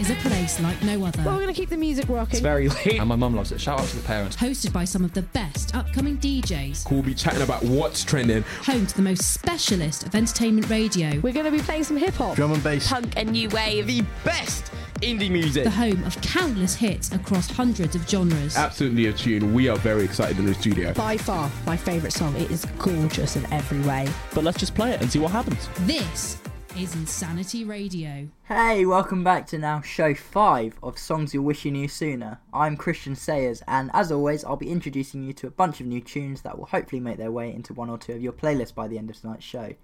is 0.00 0.10
a 0.10 0.14
place 0.16 0.60
like 0.60 0.80
no 0.82 1.04
other. 1.04 1.22
Well, 1.22 1.34
we're 1.34 1.42
going 1.42 1.54
to 1.54 1.60
keep 1.60 1.70
the 1.70 1.76
music 1.76 2.08
rocking. 2.08 2.32
It's 2.32 2.40
very 2.40 2.68
late, 2.68 2.98
and 2.98 3.08
my 3.08 3.16
mum 3.16 3.34
loves 3.34 3.52
it. 3.52 3.60
Shout 3.60 3.80
out 3.80 3.86
to 3.88 3.96
the 3.96 4.02
parents. 4.02 4.36
Hosted 4.36 4.72
by 4.72 4.84
some 4.84 5.04
of 5.04 5.12
the 5.12 5.22
best 5.22 5.74
upcoming 5.74 6.18
DJs. 6.18 6.90
We'll 6.90 7.02
be 7.02 7.14
chatting 7.14 7.42
about 7.42 7.62
what's 7.64 8.04
trending. 8.04 8.42
Home 8.62 8.86
to 8.86 8.96
the 8.96 9.02
most 9.02 9.32
specialist 9.32 10.06
of 10.06 10.14
entertainment 10.14 10.68
radio. 10.70 11.18
We're 11.20 11.32
going 11.32 11.46
to 11.46 11.52
be 11.52 11.60
playing 11.60 11.84
some 11.84 11.96
hip 11.96 12.14
hop, 12.14 12.36
drum 12.36 12.52
and 12.52 12.62
bass, 12.62 12.88
punk, 12.88 13.14
and 13.16 13.32
new 13.32 13.48
wave. 13.48 13.86
The 13.86 14.04
best 14.24 14.70
indie 15.00 15.30
music. 15.30 15.64
The 15.64 15.70
home 15.70 16.04
of 16.04 16.20
countless 16.20 16.74
hits 16.74 17.12
across 17.12 17.50
hundreds 17.50 17.94
of 17.94 18.08
genres. 18.08 18.56
Absolutely 18.56 19.06
a 19.06 19.12
tune. 19.12 19.54
We 19.54 19.68
are 19.68 19.76
very 19.78 20.04
excited 20.04 20.38
in 20.38 20.46
the 20.46 20.54
studio. 20.54 20.92
By 20.94 21.16
far, 21.16 21.50
my 21.66 21.76
favourite 21.76 22.12
song. 22.12 22.36
It 22.36 22.50
is 22.50 22.64
gorgeous 22.78 23.36
in 23.36 23.50
every 23.52 23.80
way. 23.80 24.08
But 24.34 24.44
let's 24.44 24.58
just 24.58 24.74
play 24.74 24.92
it 24.92 25.00
and 25.00 25.10
see 25.10 25.18
what 25.18 25.30
happens. 25.30 25.68
This 25.80 26.38
is 26.78 26.94
Insanity 26.94 27.64
Radio. 27.64 28.28
Hey, 28.44 28.86
welcome 28.86 29.24
back 29.24 29.48
to 29.48 29.58
now 29.58 29.80
show 29.80 30.14
5 30.14 30.78
of 30.80 30.96
Songs 30.96 31.34
You 31.34 31.42
Wish 31.42 31.64
You 31.64 31.72
Knew 31.72 31.88
Sooner. 31.88 32.38
I'm 32.54 32.76
Christian 32.76 33.16
Sayers, 33.16 33.64
and 33.66 33.90
as 33.92 34.12
always, 34.12 34.44
I'll 34.44 34.54
be 34.54 34.70
introducing 34.70 35.24
you 35.24 35.32
to 35.32 35.48
a 35.48 35.50
bunch 35.50 35.80
of 35.80 35.86
new 35.86 36.00
tunes 36.00 36.42
that 36.42 36.56
will 36.56 36.66
hopefully 36.66 37.00
make 37.00 37.16
their 37.16 37.32
way 37.32 37.52
into 37.52 37.74
one 37.74 37.90
or 37.90 37.98
two 37.98 38.12
of 38.12 38.22
your 38.22 38.32
playlists 38.32 38.72
by 38.72 38.86
the 38.86 38.96
end 38.96 39.10
of 39.10 39.20
tonight's 39.20 39.44
show. 39.44 39.74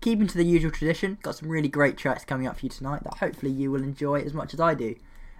Keeping 0.00 0.26
to 0.26 0.38
the 0.38 0.44
usual 0.44 0.70
tradition, 0.70 1.18
got 1.20 1.34
some 1.34 1.50
really 1.50 1.68
great 1.68 1.98
tracks 1.98 2.24
coming 2.24 2.46
up 2.46 2.58
for 2.58 2.64
you 2.64 2.70
tonight 2.70 3.04
that 3.04 3.18
hopefully 3.18 3.52
you 3.52 3.70
will 3.70 3.82
enjoy 3.82 4.22
as 4.22 4.32
much 4.32 4.54
as 4.54 4.60
I 4.60 4.72
do. 4.72 4.94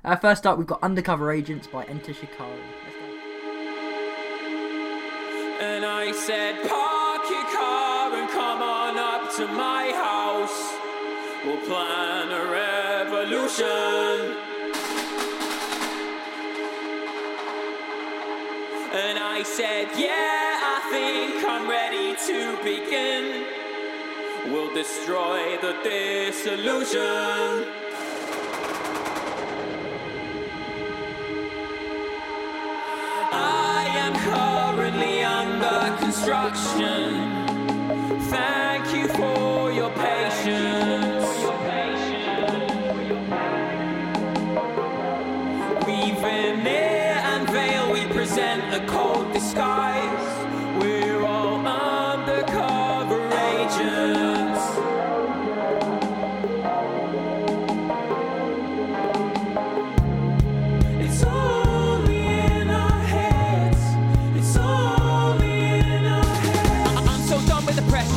Uh, 0.05 0.15
first 0.17 0.47
up, 0.47 0.59
we've 0.59 0.67
got 0.67 0.83
Undercover 0.83 1.33
Agents 1.33 1.67
by 1.67 1.85
Enter 1.85 2.13
Shikari. 2.13 2.61
And 5.61 5.87
I 5.87 6.13
said, 6.13 6.69
Park 6.69 7.23
your 7.31 7.45
car 7.45 8.13
and 8.15 8.29
come 8.29 8.61
on 8.61 8.99
up 8.99 9.35
to 9.37 9.47
my 9.47 9.93
house. 9.93 10.18
We'll 11.45 11.63
plan 11.67 12.31
a 12.31 12.45
revolution. 12.51 14.37
And 18.93 19.19
I 19.19 19.43
said, 19.45 19.89
Yeah, 19.97 20.59
I 20.75 20.79
think 20.91 21.45
I'm 21.45 21.69
ready 21.69 22.17
to 22.27 22.57
begin 22.63 23.59
We'll 24.51 24.73
destroy 24.73 25.59
the 25.61 25.77
disillusion. 25.85 27.67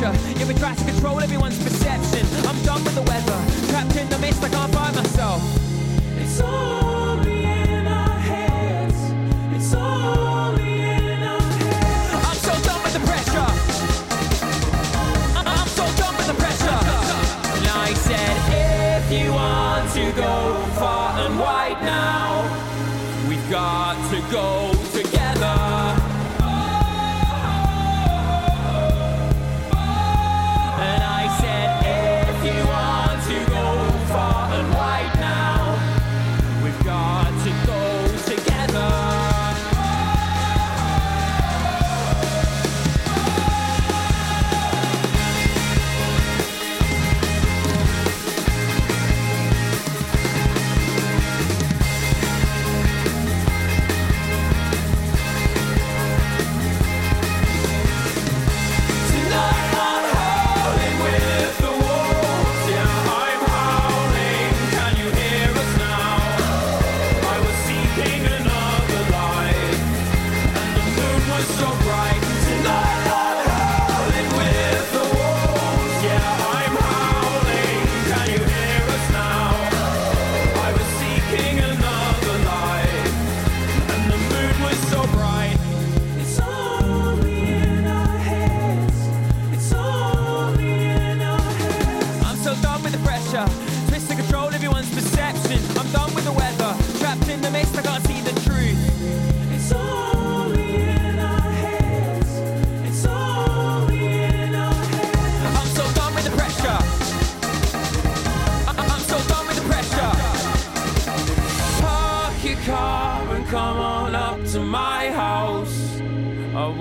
Pressure. 0.02 0.38
Yeah, 0.38 0.46
we 0.46 0.54
try 0.54 0.74
to 0.74 0.84
control 0.84 1.20
everyone's 1.20 1.62
perception. 1.62 2.26
I'm 2.46 2.60
done 2.64 2.82
with 2.84 2.94
the 2.94 3.02
weather. 3.02 3.38
Trapped 3.70 3.96
in 3.96 4.08
the 4.08 4.18
mist, 4.18 4.42
I 4.42 4.48
can't 4.48 4.72
find 4.74 4.96
myself. 4.96 5.42
It's 6.18 6.40
only 6.40 6.81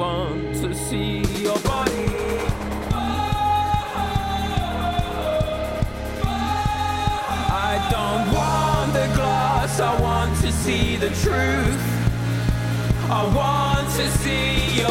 want 0.01 0.55
to 0.55 0.73
see 0.73 1.19
your 1.43 1.59
body. 1.59 2.07
I 7.69 7.73
don't 7.95 8.25
want 8.33 8.93
the 8.93 9.07
glass, 9.15 9.79
I 9.79 10.01
want 10.01 10.35
to 10.41 10.51
see 10.51 10.95
the 10.95 11.09
truth. 11.23 11.83
I 13.11 13.21
want 13.41 13.87
to 13.99 14.09
see 14.23 14.81
your 14.81 14.90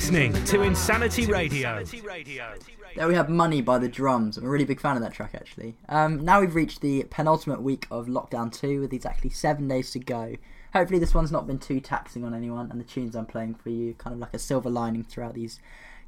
listening 0.00 0.32
to 0.44 0.62
Insanity 0.62 1.26
Radio. 1.26 1.84
There 2.96 3.06
we 3.06 3.14
have 3.14 3.28
Money 3.28 3.60
by 3.60 3.76
the 3.76 3.86
Drums. 3.86 4.38
I'm 4.38 4.46
a 4.46 4.48
really 4.48 4.64
big 4.64 4.80
fan 4.80 4.96
of 4.96 5.02
that 5.02 5.12
track 5.12 5.32
actually. 5.34 5.76
Um, 5.90 6.24
now 6.24 6.40
we've 6.40 6.54
reached 6.54 6.80
the 6.80 7.04
penultimate 7.10 7.60
week 7.60 7.86
of 7.90 8.06
Lockdown 8.06 8.50
2 8.50 8.80
with 8.80 8.94
exactly 8.94 9.28
seven 9.28 9.68
days 9.68 9.90
to 9.90 9.98
go. 9.98 10.36
Hopefully 10.72 10.98
this 10.98 11.12
one's 11.12 11.30
not 11.30 11.46
been 11.46 11.58
too 11.58 11.80
taxing 11.80 12.24
on 12.24 12.32
anyone 12.32 12.70
and 12.70 12.80
the 12.80 12.84
tunes 12.84 13.14
I'm 13.14 13.26
playing 13.26 13.56
for 13.56 13.68
you 13.68 13.92
kind 13.92 14.14
of 14.14 14.20
like 14.20 14.32
a 14.32 14.38
silver 14.38 14.70
lining 14.70 15.04
throughout 15.04 15.34
these 15.34 15.60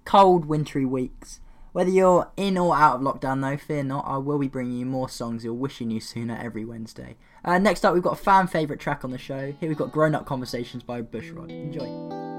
cold 0.06 0.46
wintry 0.46 0.86
weeks. 0.86 1.40
Whether 1.72 1.90
you're 1.90 2.30
in 2.38 2.56
or 2.56 2.74
out 2.74 2.96
of 2.96 3.02
lockdown 3.02 3.42
though, 3.42 3.58
fear 3.58 3.84
not, 3.84 4.06
I 4.08 4.16
will 4.16 4.38
be 4.38 4.48
bringing 4.48 4.78
you 4.78 4.86
more 4.86 5.10
songs 5.10 5.44
you'll 5.44 5.58
wish 5.58 5.82
you 5.82 6.00
sooner 6.00 6.38
every 6.42 6.64
Wednesday. 6.64 7.16
Uh, 7.44 7.58
next 7.58 7.84
up 7.84 7.92
we've 7.92 8.02
got 8.02 8.14
a 8.18 8.22
fan 8.24 8.46
favourite 8.46 8.80
track 8.80 9.04
on 9.04 9.10
the 9.10 9.18
show. 9.18 9.52
Here 9.60 9.68
we've 9.68 9.76
got 9.76 9.92
Grown 9.92 10.14
Up 10.14 10.24
Conversations 10.24 10.82
by 10.82 11.02
Bushrod. 11.02 11.50
Enjoy. 11.50 12.31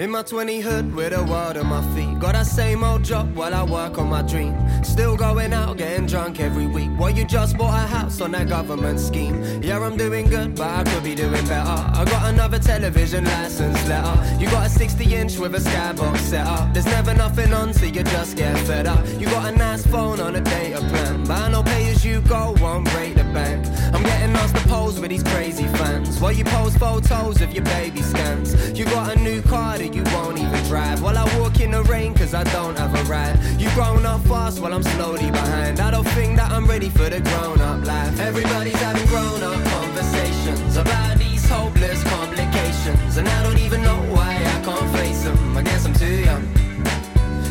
In 0.00 0.10
my 0.10 0.22
20 0.22 0.60
hood 0.60 0.94
with 0.94 1.12
a 1.12 1.22
world 1.22 1.58
on 1.58 1.66
my 1.66 1.82
feet. 1.94 2.18
Got 2.18 2.32
that 2.32 2.46
same 2.46 2.82
old 2.82 3.04
job 3.04 3.36
while 3.36 3.54
I 3.54 3.62
work 3.62 3.98
on 3.98 4.08
my 4.08 4.22
dream. 4.22 4.56
Still 4.82 5.14
going 5.14 5.52
out, 5.52 5.76
getting 5.76 6.06
drunk 6.06 6.40
every 6.40 6.66
week. 6.66 6.88
Well, 6.98 7.10
you 7.10 7.26
just 7.26 7.58
bought 7.58 7.74
a 7.74 7.86
house 7.86 8.18
on 8.22 8.30
that 8.30 8.48
government 8.48 8.98
scheme. 8.98 9.44
Yeah, 9.62 9.78
I'm 9.78 9.98
doing 9.98 10.26
good, 10.30 10.56
but 10.56 10.68
I 10.68 10.84
could 10.84 11.04
be 11.04 11.14
doing 11.14 11.44
better. 11.44 11.70
I 11.98 12.02
got 12.06 12.32
another 12.32 12.58
television 12.58 13.26
license 13.26 13.86
letter. 13.90 14.38
You 14.42 14.50
got 14.50 14.68
a 14.68 14.70
60 14.70 15.14
inch 15.14 15.36
with 15.36 15.54
a 15.54 15.58
skybox 15.58 16.16
set 16.20 16.46
up. 16.46 16.72
There's 16.72 16.86
never 16.86 17.12
nothing 17.12 17.52
on, 17.52 17.74
so 17.74 17.84
you 17.84 18.02
just 18.02 18.38
get 18.38 18.56
fed 18.60 18.86
up. 18.86 19.06
You 19.18 19.26
got 19.26 19.52
a 19.52 19.54
nice 19.54 19.86
phone 19.86 20.18
on 20.18 20.34
a 20.34 20.40
data 20.40 20.78
plan. 20.78 21.24
But 21.24 21.42
I 21.42 21.50
know 21.50 21.62
pay 21.62 21.90
as 21.90 22.06
you 22.06 22.22
go, 22.22 22.56
won't 22.58 22.90
break 22.92 23.16
the 23.16 23.24
bank. 23.34 23.66
I'm 23.94 24.02
getting 24.02 24.34
asked 24.34 24.56
to 24.56 24.66
pose 24.66 24.98
with 24.98 25.10
these 25.10 25.24
crazy 25.24 25.66
fans. 25.76 26.18
While 26.20 26.32
you 26.32 26.44
post 26.44 26.78
photos 26.78 27.42
of 27.42 27.52
your 27.52 27.64
baby 27.64 28.02
scans. 28.02 28.78
You 28.78 28.84
got 28.86 29.16
a 29.16 29.20
new 29.20 29.42
car 29.42 29.78
you 29.94 30.02
won't 30.14 30.38
even 30.38 30.62
drive. 30.64 31.02
While 31.02 31.18
I 31.18 31.24
walk 31.38 31.60
in 31.60 31.70
the 31.70 31.82
rain, 31.84 32.14
cause 32.14 32.34
I 32.34 32.44
don't 32.44 32.76
have 32.78 32.94
a 32.94 33.02
ride. 33.04 33.38
You've 33.58 33.74
grown 33.74 34.04
up 34.06 34.20
fast 34.22 34.60
while 34.60 34.72
I'm 34.74 34.82
slowly 34.82 35.30
behind. 35.30 35.80
I 35.80 35.90
don't 35.90 36.08
think 36.08 36.36
that 36.36 36.50
I'm 36.52 36.66
ready 36.66 36.88
for 36.88 37.08
the 37.08 37.20
grown 37.20 37.60
up 37.60 37.84
life. 37.86 38.18
Everybody's 38.20 38.80
having 38.86 39.06
grown 39.06 39.42
up 39.42 39.62
conversations 39.64 40.76
about 40.76 41.18
these 41.18 41.48
hopeless 41.48 42.02
complications. 42.04 43.16
And 43.16 43.28
I 43.28 43.42
don't 43.42 43.58
even 43.58 43.82
know 43.82 43.98
why 44.14 44.34
I 44.36 44.60
can't 44.64 44.90
face 44.96 45.22
them. 45.24 45.56
I 45.56 45.62
guess 45.62 45.86
I'm 45.86 45.94
too 45.94 46.16
young. 46.28 46.44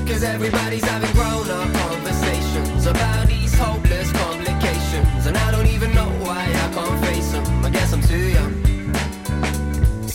Cause 0.07 0.23
everybody's 0.23 0.83
having 0.83 1.11
grown 1.13 1.49
up 1.49 1.71
conversations 1.73 2.85
about 2.85 3.28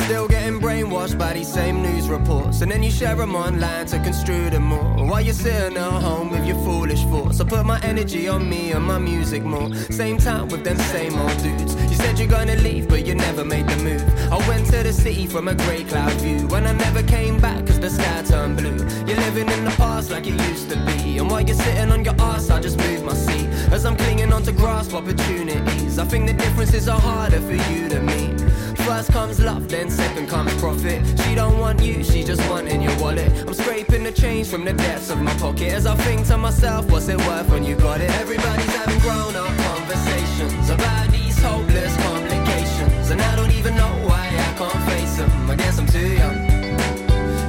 Still 0.05 0.29
getting 0.29 0.61
brainwashed 0.61 1.17
by 1.17 1.33
these 1.33 1.51
same 1.51 1.81
news 1.81 2.11
reports. 2.11 2.61
And 2.61 2.71
then 2.71 2.83
you 2.83 2.91
share 2.91 3.15
them 3.15 3.35
online 3.35 3.87
to 3.87 3.99
construe 4.01 4.51
them 4.51 4.65
more. 4.65 5.07
While 5.07 5.23
you're 5.23 5.33
sitting 5.33 5.79
at 5.79 6.03
home 6.03 6.29
with 6.29 6.45
your 6.47 6.59
foolish 6.59 7.03
thoughts. 7.05 7.41
I 7.41 7.45
put 7.45 7.65
my 7.65 7.81
energy 7.81 8.29
on 8.29 8.47
me 8.47 8.73
and 8.73 8.85
my 8.85 8.99
music 8.99 9.43
more. 9.45 9.75
Same 9.75 10.19
time 10.19 10.49
with 10.49 10.63
them 10.63 10.77
same 10.77 11.19
old 11.19 11.39
dudes. 11.43 11.75
You 11.91 11.97
said 11.97 12.19
you're 12.19 12.29
gonna 12.29 12.57
leave, 12.57 12.87
but 12.87 13.07
you 13.07 13.15
never 13.15 13.47
made 13.47 13.67
the 13.67 13.77
move. 13.83 14.05
I 14.31 14.47
went 14.47 14.67
to 14.73 14.83
the 14.83 14.93
city 14.93 15.27
from 15.27 15.49
a 15.49 15.55
grey 15.55 15.85
cloud 15.85 16.13
view. 16.21 16.49
When 16.49 16.67
I 16.67 16.73
never 16.73 17.03
came 17.03 17.41
back, 17.41 17.67
cause 17.67 17.81
the 17.81 17.89
sky 17.89 18.23
turned 18.27 18.59
blue. 18.59 18.77
You're 19.07 19.23
living 19.29 19.49
in 19.49 19.65
the 19.65 19.75
past 19.79 20.11
like 20.11 20.27
it 20.27 20.39
used 20.51 20.69
to 20.69 20.77
be. 20.85 21.17
And 21.17 21.31
while 21.31 21.41
you're 21.41 21.57
sitting 21.57 21.91
on 21.91 22.05
your 22.05 22.21
ass, 22.21 22.51
I 22.51 22.61
just 22.61 22.77
move 22.77 23.05
my 23.05 23.15
seat. 23.15 23.49
As 23.73 23.87
I'm 23.87 23.97
clinging 23.97 24.35
on 24.35 24.43
to 24.43 24.53
grasp 24.53 24.93
opportunities. 24.93 25.99
I 25.99 26.05
think 26.05 26.27
the 26.27 26.35
differences 26.35 26.89
are 26.89 27.01
harder 27.01 27.41
for 27.41 27.55
you 27.73 27.89
than 27.89 28.05
me. 28.05 28.44
First 28.85 29.13
comes 29.13 29.41
love, 29.41 29.69
then 29.69 29.89
second 29.91 30.29
comes 30.29 30.55
profit. 30.61 31.01
She 31.21 31.35
don't 31.35 31.59
want 31.59 31.81
you, 31.81 32.05
she 32.05 32.23
just 32.23 32.47
wanting 32.51 32.83
your 32.83 32.95
wallet. 32.99 33.33
I'm 33.47 33.55
scraping 33.55 34.05
the 34.05 34.13
change 34.13 34.49
from 34.49 34.67
the 34.67 34.75
depths 34.75 35.09
of 35.09 35.23
my 35.23 35.33
pocket 35.39 35.73
as 35.73 35.87
I 35.87 35.95
think 35.97 36.27
to 36.27 36.37
myself, 36.37 36.91
what's 36.91 37.09
it 37.09 37.17
worth 37.27 37.49
when 37.51 37.65
you 37.65 37.77
got 37.77 38.03
it? 38.03 38.11
Everybody's 38.21 38.75
having 38.77 38.99
grown 39.01 39.35
up 39.37 39.53
conversations 39.71 40.69
about 40.69 41.11
these 41.11 41.43
hopeless 41.43 41.97
complications, 42.03 43.11
and 43.11 43.23
I 43.23 43.35
don't 43.37 43.53
even 43.53 43.75
know 43.75 43.93
why 44.07 44.27
I 44.29 44.55
can't 44.59 44.83
face 44.91 45.17
them. 45.17 45.51
I 45.51 45.57
guess 45.57 45.79
I'm 45.79 45.87
too 45.87 46.07
young. 46.21 46.37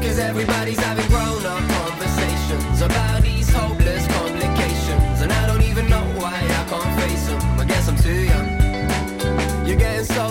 Cause 0.02 0.20
everybody's 0.20 0.80
having 0.80 1.08
grown 1.08 1.25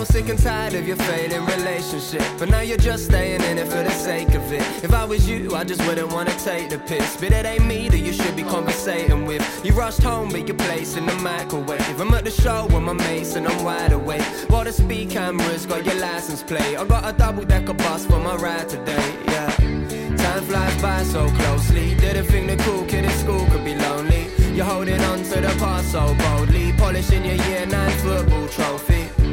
sick 0.05 0.29
and 0.29 0.39
tired 0.39 0.73
of 0.73 0.87
your 0.87 0.97
failing 0.97 1.45
relationship. 1.45 2.23
But 2.37 2.49
now 2.49 2.61
you're 2.61 2.77
just 2.77 3.05
staying 3.05 3.41
in 3.41 3.57
it 3.57 3.67
for 3.67 3.83
the 3.83 3.91
sake 3.91 4.33
of 4.35 4.51
it. 4.51 4.61
If 4.83 4.93
I 4.93 5.05
was 5.05 5.27
you, 5.27 5.55
I 5.55 5.63
just 5.63 5.85
wouldn't 5.87 6.11
wanna 6.11 6.35
take 6.39 6.69
the 6.69 6.79
piss. 6.79 7.17
But 7.17 7.31
it 7.31 7.45
ain't 7.45 7.65
me 7.65 7.89
that 7.89 7.99
you 7.99 8.13
should 8.13 8.35
be 8.35 8.43
conversating 8.43 9.25
with. 9.25 9.43
You 9.65 9.73
rushed 9.73 10.03
home, 10.03 10.29
but 10.29 10.47
your 10.47 10.57
place 10.57 10.95
in 10.95 11.05
the 11.05 11.15
microwave. 11.15 11.99
I'm 11.99 12.13
at 12.13 12.23
the 12.25 12.31
show 12.31 12.65
with 12.65 12.83
my 12.83 12.93
mates 12.93 13.35
and 13.35 13.47
I'm 13.47 13.63
wide 13.63 13.93
awake. 13.93 14.21
While 14.49 14.63
the 14.65 14.73
speed 14.73 15.09
cameras 15.09 15.65
got 15.65 15.85
your 15.85 15.95
license 15.95 16.43
plate. 16.43 16.77
I 16.77 16.85
got 16.85 17.03
a 17.07 17.17
double 17.17 17.45
decker 17.45 17.73
bus 17.73 18.05
for 18.05 18.19
my 18.19 18.35
ride 18.35 18.69
today, 18.69 19.07
yeah. 19.25 19.49
Time 20.17 20.43
flies 20.43 20.81
by 20.81 21.03
so 21.03 21.29
closely. 21.29 21.95
Didn't 21.95 22.25
think 22.25 22.49
the 22.49 22.57
cool 22.63 22.85
kid 22.85 23.05
in 23.05 23.11
school 23.11 23.45
could 23.47 23.63
be 23.63 23.75
lonely. 23.75 24.29
You're 24.53 24.65
holding 24.65 25.01
on 25.01 25.17
to 25.23 25.41
the 25.41 25.53
past 25.59 25.91
so 25.91 26.15
boldly. 26.15 26.73
Polishing 26.73 27.25
your 27.25 27.35
year 27.35 27.65
nine 27.65 27.91
football 27.99 28.47
trophy. 28.47 29.24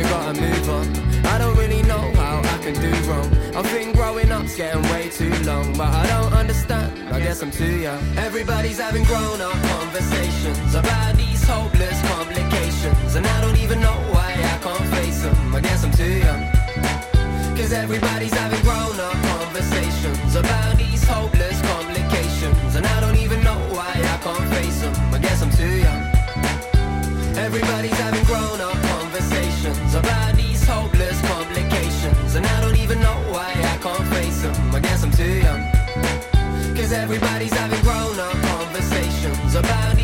You 0.00 0.06
gotta 0.06 0.40
move 0.40 0.70
on. 0.70 0.86
I 1.26 1.36
don't 1.36 1.54
really 1.58 1.82
know 1.82 2.00
how 2.16 2.38
I 2.38 2.56
can 2.64 2.72
do 2.72 2.90
wrong. 3.06 3.28
I 3.54 3.62
think 3.62 3.94
growing 3.94 4.32
up's 4.32 4.56
getting 4.56 4.82
way 4.84 5.10
too 5.10 5.28
long, 5.44 5.76
but 5.76 5.92
I 5.92 6.06
don't 6.06 6.32
understand. 6.32 6.90
I 7.14 7.20
guess 7.20 7.42
I'm 7.42 7.50
too 7.50 7.80
young. 7.80 8.00
Everybody's 8.16 8.78
having 8.80 9.04
grown 9.04 9.42
up 9.42 9.52
conversations 9.76 10.74
about 10.74 11.16
these 11.16 11.44
hopeless 11.46 12.00
complications, 12.08 13.14
and 13.14 13.26
I 13.26 13.40
don't 13.42 13.58
even 13.58 13.78
know 13.82 13.98
why 14.14 14.30
I 14.52 14.56
can't 14.64 14.88
face 14.96 15.20
them. 15.20 15.54
I 15.54 15.60
guess 15.60 15.84
I'm 15.84 15.92
too 15.92 16.16
young. 16.26 16.42
Cause 17.58 17.72
everybody's 17.74 18.32
having 18.32 18.62
grown 18.62 18.98
up 18.98 19.12
conversations 19.36 20.34
about 20.34 20.78
these 20.78 21.04
hopeless 21.04 21.60
complications, 21.60 22.74
and 22.74 22.86
I 22.86 23.00
don't 23.00 23.18
even 23.18 23.44
know 23.44 23.58
why 23.76 23.92
I 23.92 24.16
can't 24.24 24.48
face 24.54 24.80
them. 24.80 24.94
I 25.12 25.18
guess 25.18 25.42
I'm 25.42 25.50
too 25.50 25.76
young. 25.86 26.02
Everybody's 27.36 27.98
having 28.00 28.24
grown 28.24 28.62
up 28.62 28.89
conversations 29.20 29.94
about 29.94 30.34
these 30.34 30.66
hopeless 30.66 31.20
complications, 31.28 32.34
and 32.34 32.46
I 32.46 32.60
don't 32.62 32.76
even 32.76 33.00
know 33.00 33.18
why 33.30 33.50
I 33.52 33.76
can't 33.82 34.08
face 34.14 34.42
them. 34.42 34.74
I 34.74 34.80
guess 34.80 35.02
I'm 35.04 35.10
too 35.10 35.40
young. 35.46 35.62
Cause 36.74 36.92
everybody's 36.92 37.52
having 37.52 37.80
grown 37.82 38.18
up 38.18 38.32
conversations 38.32 39.54
about 39.54 39.99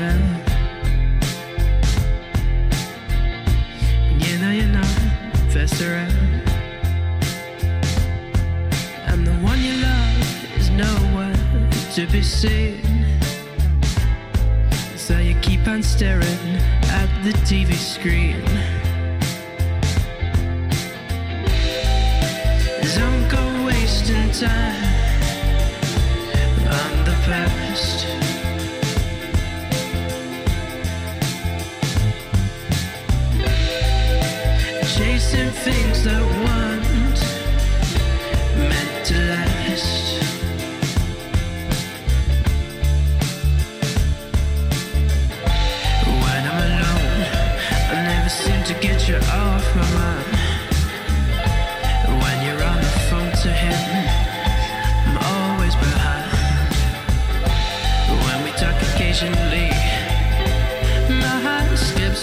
drag 0.00 0.20
you 4.18 4.38
know 4.38 4.50
you're 4.50 4.66
not 4.66 4.86
around. 5.82 6.12
And 9.08 9.26
the 9.26 9.34
one 9.42 9.60
you 9.60 9.74
love 9.82 10.58
is 10.58 10.70
nowhere 10.70 11.70
to 11.94 12.06
be 12.06 12.22
seen. 12.22 12.80
So 14.96 15.18
you 15.18 15.34
keep 15.40 15.66
on 15.66 15.82
staring 15.82 16.44
at 17.00 17.10
the 17.24 17.32
TV 17.48 17.74
screen. 17.74 18.44
Don't 22.96 23.28
go 23.28 23.66
wasting 23.66 24.30
time 24.32 24.89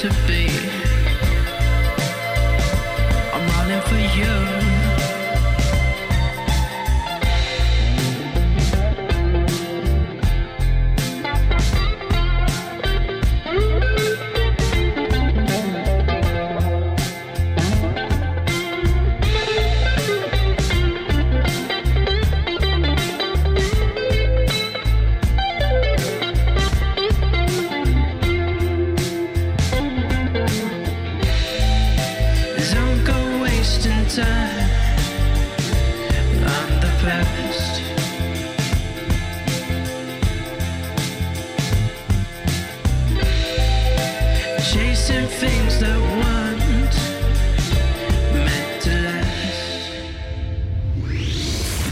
heart 0.04 0.14
skips 0.14 0.67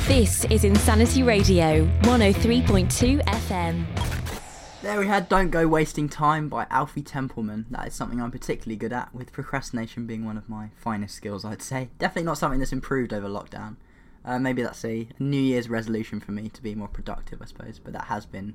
This 0.07 0.45
is 0.45 0.63
Insanity 0.63 1.23
Radio 1.23 1.87
103.2 2.01 3.23
FM. 3.25 3.85
There 4.83 4.99
we 4.99 5.07
had 5.07 5.27
Don't 5.27 5.49
Go 5.49 5.67
Wasting 5.67 6.07
Time 6.07 6.47
by 6.47 6.67
Alfie 6.69 7.01
Templeman. 7.01 7.65
That 7.71 7.87
is 7.87 7.95
something 7.95 8.21
I'm 8.21 8.29
particularly 8.29 8.75
good 8.75 8.93
at, 8.93 9.15
with 9.15 9.31
procrastination 9.31 10.05
being 10.05 10.23
one 10.23 10.37
of 10.37 10.47
my 10.47 10.69
finest 10.75 11.15
skills, 11.15 11.43
I'd 11.43 11.63
say. 11.63 11.89
Definitely 11.97 12.25
not 12.25 12.37
something 12.37 12.59
that's 12.59 12.71
improved 12.71 13.13
over 13.13 13.27
lockdown. 13.27 13.77
Uh, 14.23 14.37
maybe 14.37 14.61
that's 14.61 14.85
a 14.85 15.07
New 15.17 15.41
Year's 15.41 15.69
resolution 15.69 16.19
for 16.19 16.33
me 16.33 16.49
to 16.49 16.61
be 16.61 16.75
more 16.75 16.87
productive, 16.87 17.41
I 17.41 17.45
suppose, 17.45 17.79
but 17.79 17.93
that 17.93 18.05
has 18.05 18.27
been 18.27 18.53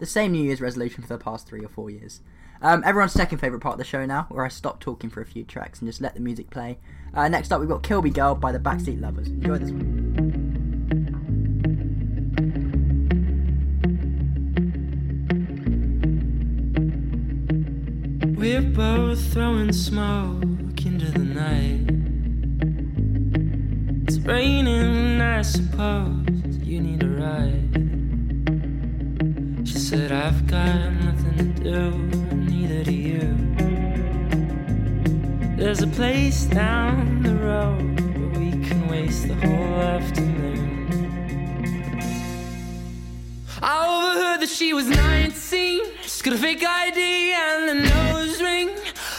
the 0.00 0.06
same 0.06 0.32
New 0.32 0.44
Year's 0.44 0.60
resolution 0.60 1.02
for 1.02 1.08
the 1.08 1.24
past 1.24 1.46
three 1.46 1.64
or 1.64 1.68
four 1.68 1.88
years. 1.88 2.20
Um, 2.60 2.82
everyone's 2.84 3.14
second 3.14 3.38
favourite 3.38 3.62
part 3.62 3.72
of 3.72 3.78
the 3.78 3.84
show 3.84 4.04
now, 4.04 4.26
where 4.28 4.44
I 4.44 4.48
stop 4.48 4.80
talking 4.80 5.08
for 5.08 5.22
a 5.22 5.26
few 5.26 5.44
tracks 5.44 5.80
and 5.80 5.88
just 5.88 6.02
let 6.02 6.12
the 6.12 6.20
music 6.20 6.50
play. 6.50 6.78
Uh, 7.14 7.26
next 7.28 7.52
up, 7.52 7.60
we've 7.60 7.70
got 7.70 7.82
Kilby 7.82 8.10
Girl 8.10 8.34
by 8.34 8.52
the 8.52 8.58
Backseat 8.58 9.00
Lovers. 9.00 9.28
Enjoy 9.28 9.56
this 9.56 9.70
one. 9.70 10.39
We're 18.40 18.62
both 18.62 19.20
throwing 19.34 19.70
smoke 19.70 20.86
into 20.86 21.10
the 21.12 21.18
night. 21.18 21.84
It's 24.08 24.16
raining, 24.20 25.20
I 25.20 25.42
suppose 25.42 26.24
you 26.62 26.80
need 26.80 27.02
a 27.02 27.08
ride. 27.08 27.68
She 29.68 29.76
said, 29.78 30.10
I've 30.10 30.46
got 30.46 30.90
nothing 31.04 31.36
to 31.36 31.62
do, 31.62 31.90
neither 32.34 32.82
do 32.82 32.94
you. 32.94 33.36
There's 35.58 35.82
a 35.82 35.88
place 35.88 36.46
down 36.46 37.22
the 37.22 37.34
road 37.34 38.00
where 38.00 38.40
we 38.40 38.52
can 38.66 38.88
waste 38.88 39.28
the 39.28 39.34
whole 39.34 39.82
afternoon. 39.82 40.59
I 43.62 44.14
overheard 44.14 44.40
that 44.40 44.48
she 44.48 44.72
was 44.72 44.86
19. 44.86 45.84
She's 46.02 46.22
got 46.22 46.32
a 46.32 46.38
fake 46.38 46.64
ID 46.64 47.32
and 47.32 47.70
a 47.70 47.74
nose 47.74 48.40
ring. 48.40 48.68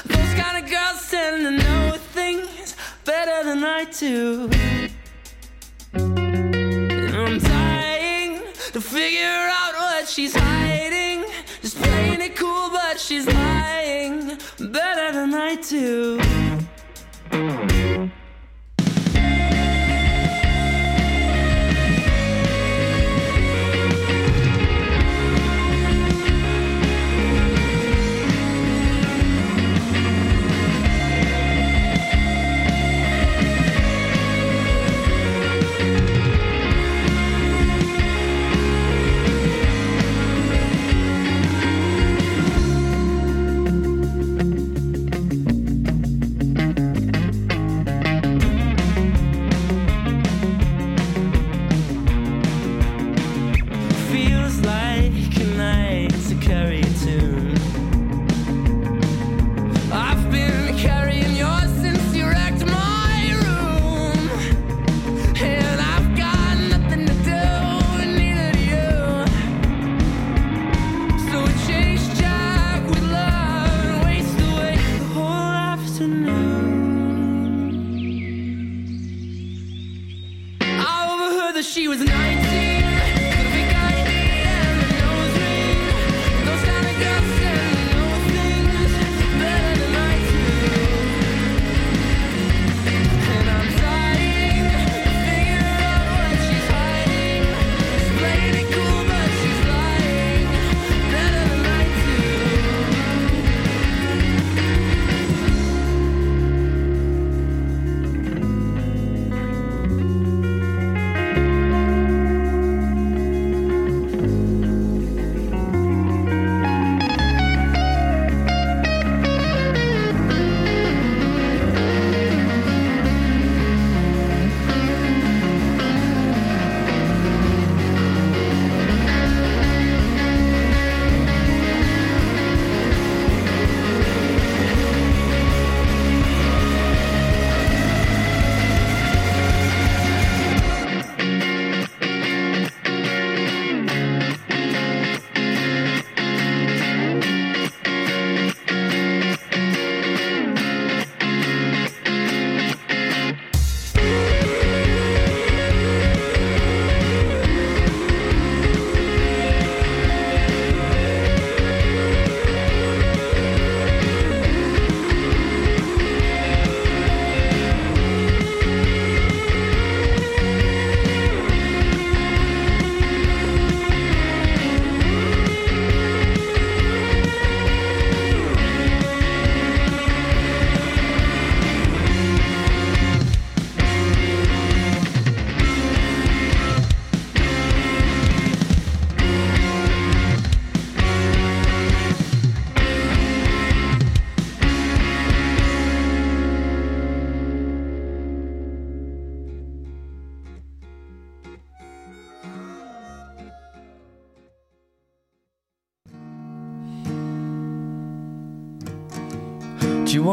Those 0.05 0.33
kind 0.33 0.63
of 0.63 0.69
girls 0.69 1.11
tend 1.11 1.43
to 1.43 1.51
know 1.51 1.97
things 2.11 2.75
better 3.05 3.43
than 3.47 3.63
I 3.63 3.85
do. 3.85 4.49
And 5.93 7.15
I'm 7.15 7.37
dying 7.37 8.41
to 8.73 8.81
figure 8.81 9.49
out 9.59 9.73
what 9.75 10.07
she's 10.09 10.35
hiding. 10.35 11.23
Just 11.61 11.77
playing 11.77 12.21
it 12.21 12.35
cool, 12.35 12.71
but 12.71 12.99
she's 12.99 13.27
lying 13.27 14.39
better 14.59 15.11
than 15.11 15.35
I 15.35 15.55
do. 15.55 16.19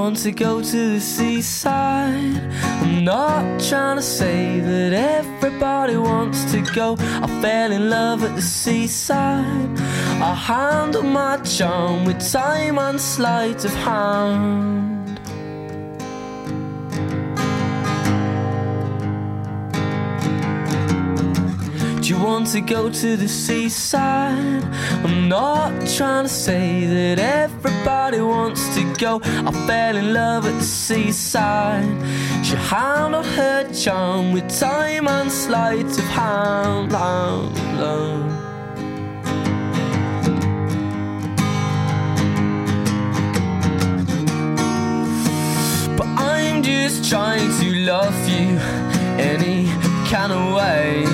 want 0.09 0.23
to 0.23 0.33
go 0.33 0.63
to 0.63 0.95
the 0.95 1.01
seaside. 1.01 2.41
I'm 2.81 3.05
not 3.05 3.61
trying 3.61 3.97
to 3.97 4.03
say 4.03 4.59
that 4.59 4.95
everybody 4.95 5.99
wants 5.99 6.51
to 6.53 6.63
go. 6.75 6.97
I 6.99 7.27
fell 7.43 7.73
in 7.73 7.91
love 7.91 8.25
at 8.25 8.35
the 8.35 8.41
seaside. 8.41 9.79
I 10.29 10.35
handle 10.35 11.03
my 11.03 11.37
charm 11.43 12.07
with 12.07 12.27
time 12.33 12.79
and 12.79 12.99
sleight 12.99 13.63
of 13.67 13.75
hand. 13.75 14.78
to 22.53 22.61
go 22.63 22.89
to 22.89 23.17
the 23.17 23.29
seaside. 23.29 24.65
I'm 25.05 25.29
not 25.29 25.71
trying 25.87 26.25
to 26.25 26.29
say 26.31 26.87
that 26.87 27.19
everybody 27.19 28.23
wants 28.23 28.75
to 28.75 28.95
go. 28.95 29.21
I 29.23 29.53
fell 29.67 29.97
in 29.97 30.15
love 30.15 30.47
at 30.47 30.55
the 30.55 30.65
seaside. 30.65 31.85
She 32.43 32.57
hound 32.57 33.15
on 33.15 33.25
her 33.25 33.71
charm 33.75 34.33
with 34.33 34.49
time 34.59 35.09
and 35.09 35.31
sleight 35.31 35.85
of 35.85 36.09
hand. 36.17 36.91
But 45.99 46.07
I'm 46.07 46.63
just 46.63 47.11
trying 47.11 47.51
to 47.61 47.75
love 47.85 48.29
you 48.29 48.59
any 49.19 49.67
kind 50.09 50.33
of 50.33 50.55
way. 50.55 51.08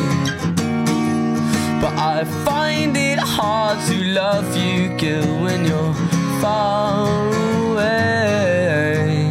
But 1.85 1.99
I 1.99 2.25
find 2.47 2.97
it 2.97 3.19
hard 3.19 3.79
to 3.89 4.05
love 4.05 4.57
you, 4.57 4.97
girl, 4.97 5.43
when 5.43 5.67
you're 5.67 5.95
far 6.41 7.29
away. 7.61 9.29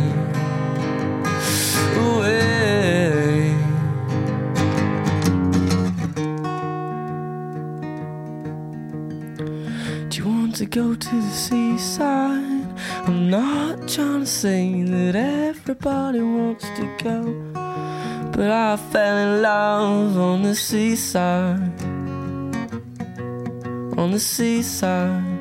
away. 1.98 3.56
Do 10.10 10.18
you 10.20 10.28
want 10.28 10.56
to 10.58 10.68
go 10.68 10.94
to 10.94 11.16
the 11.26 11.32
seaside? 11.32 12.68
I'm 13.08 13.32
not 13.32 13.88
trying 13.88 14.20
to 14.20 14.28
say 14.28 14.84
that 14.84 15.16
everybody 15.16 16.22
wants 16.22 16.66
to 16.78 16.86
go. 17.04 17.20
But 18.32 18.52
I 18.52 18.78
fell 18.78 19.18
in 19.18 19.42
love 19.42 20.18
on 20.20 20.44
the 20.44 20.54
seaside 20.54 21.73
on 23.98 24.12
the 24.12 24.20
seaside. 24.20 25.33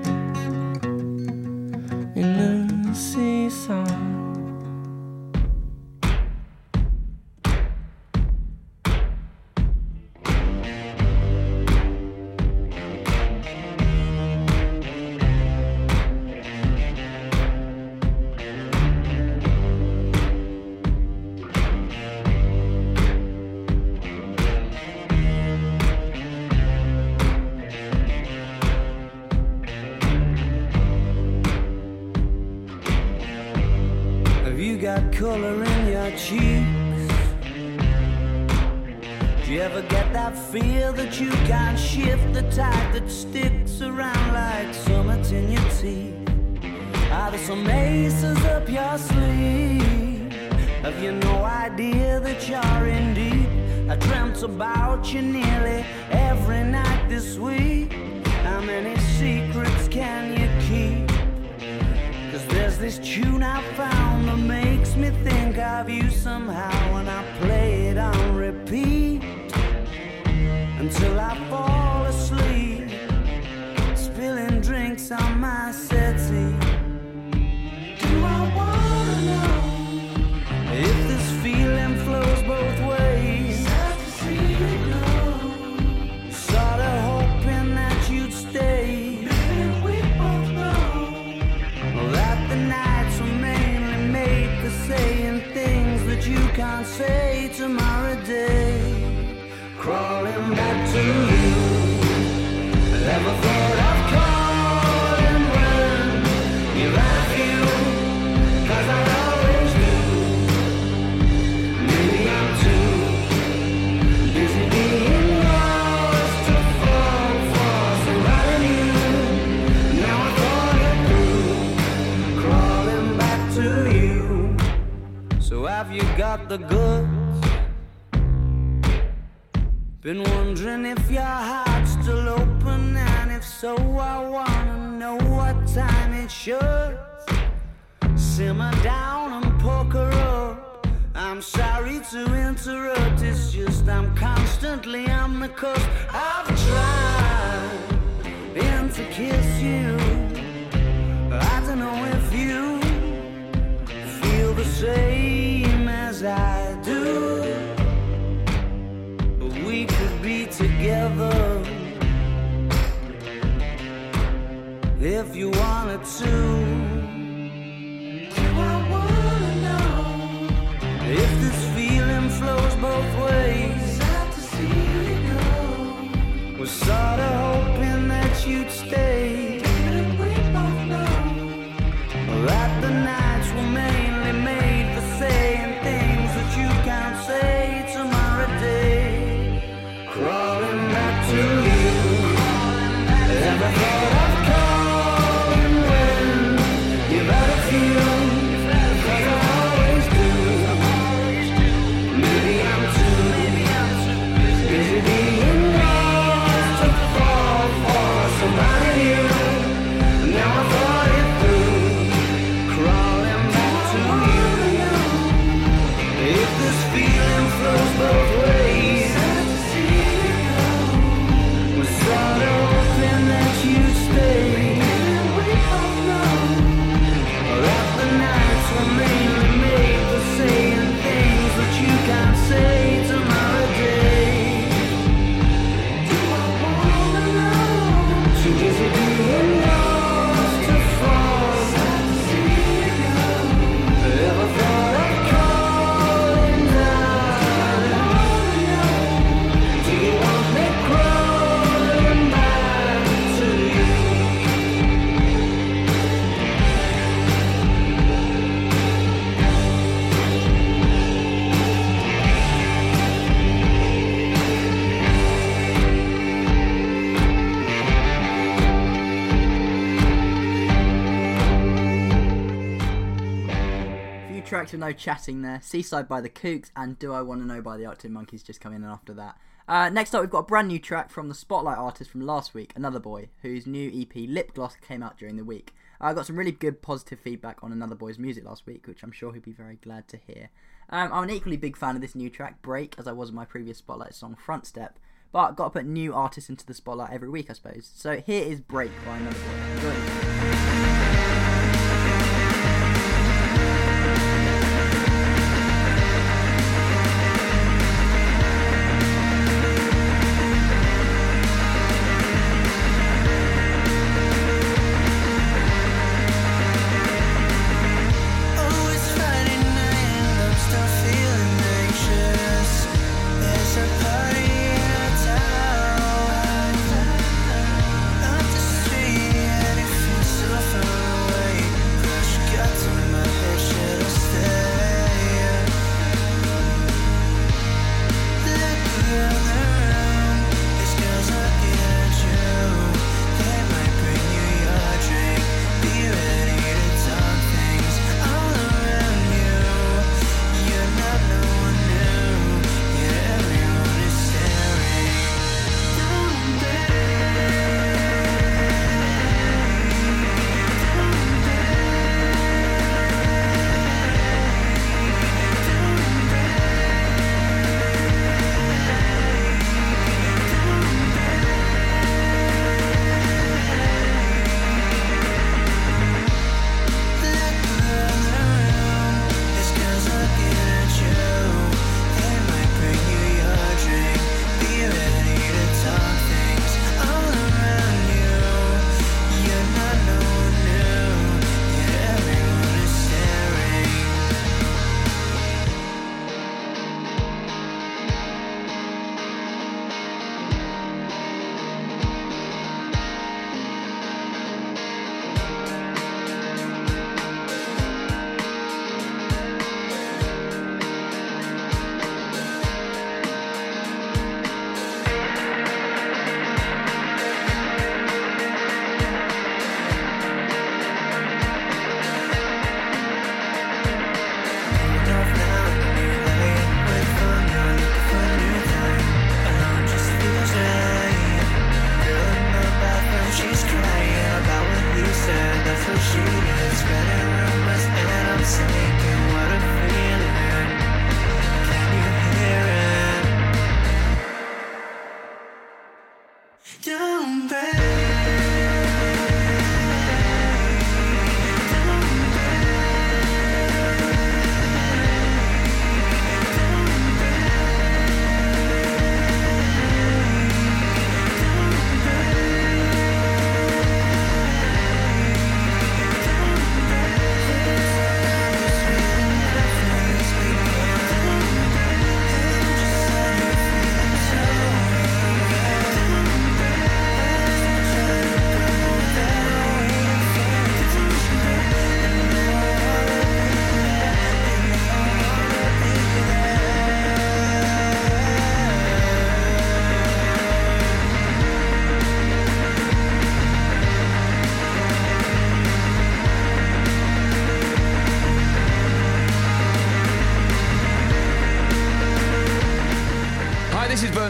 No 274.82 274.92
chatting 274.92 275.42
there. 275.42 275.60
Seaside 275.62 276.08
by 276.08 276.20
the 276.20 276.28
Kooks 276.28 276.70
and 276.74 276.98
Do 276.98 277.12
I 277.12 277.22
Want 277.22 277.40
to 277.40 277.46
Know 277.46 277.62
by 277.62 277.76
the 277.76 277.86
Arctic 277.86 278.10
Monkeys 278.10 278.42
just 278.42 278.60
come 278.60 278.74
in 278.74 278.84
after 278.84 279.14
that. 279.14 279.38
Uh, 279.68 279.88
next 279.88 280.12
up, 280.12 280.20
we've 280.20 280.28
got 280.28 280.40
a 280.40 280.42
brand 280.42 280.66
new 280.66 280.80
track 280.80 281.08
from 281.08 281.28
the 281.28 281.36
Spotlight 281.36 281.78
artist 281.78 282.10
from 282.10 282.22
last 282.22 282.52
week, 282.52 282.72
Another 282.74 282.98
Boy, 282.98 283.28
whose 283.42 283.64
new 283.64 283.88
EP 283.94 284.28
Lip 284.28 284.52
Gloss 284.54 284.74
came 284.76 285.00
out 285.00 285.16
during 285.16 285.36
the 285.36 285.44
week. 285.44 285.72
I 286.00 286.12
got 286.14 286.26
some 286.26 286.36
really 286.36 286.50
good 286.50 286.82
positive 286.82 287.20
feedback 287.20 287.62
on 287.62 287.70
Another 287.70 287.94
Boy's 287.94 288.18
music 288.18 288.44
last 288.44 288.66
week, 288.66 288.88
which 288.88 289.04
I'm 289.04 289.12
sure 289.12 289.32
he'll 289.32 289.40
be 289.40 289.52
very 289.52 289.76
glad 289.76 290.08
to 290.08 290.16
hear. 290.16 290.50
Um, 290.90 291.12
I'm 291.12 291.24
an 291.24 291.30
equally 291.30 291.56
big 291.56 291.76
fan 291.76 291.94
of 291.94 292.02
this 292.02 292.16
new 292.16 292.28
track, 292.28 292.60
Break, 292.60 292.96
as 292.98 293.06
I 293.06 293.12
was 293.12 293.28
of 293.28 293.36
my 293.36 293.44
previous 293.44 293.78
Spotlight 293.78 294.14
song, 294.14 294.34
Front 294.34 294.66
Step, 294.66 294.98
but 295.30 295.54
got 295.54 295.66
to 295.66 295.70
put 295.70 295.86
new 295.86 296.12
artists 296.12 296.50
into 296.50 296.66
the 296.66 296.74
spotlight 296.74 297.12
every 297.12 297.30
week, 297.30 297.48
I 297.48 297.52
suppose. 297.52 297.88
So 297.94 298.16
here 298.16 298.44
is 298.44 298.60
Break 298.60 298.90
by 299.06 299.16
Another 299.16 299.38
Boy. 299.38 299.88
Enjoy 299.88 300.71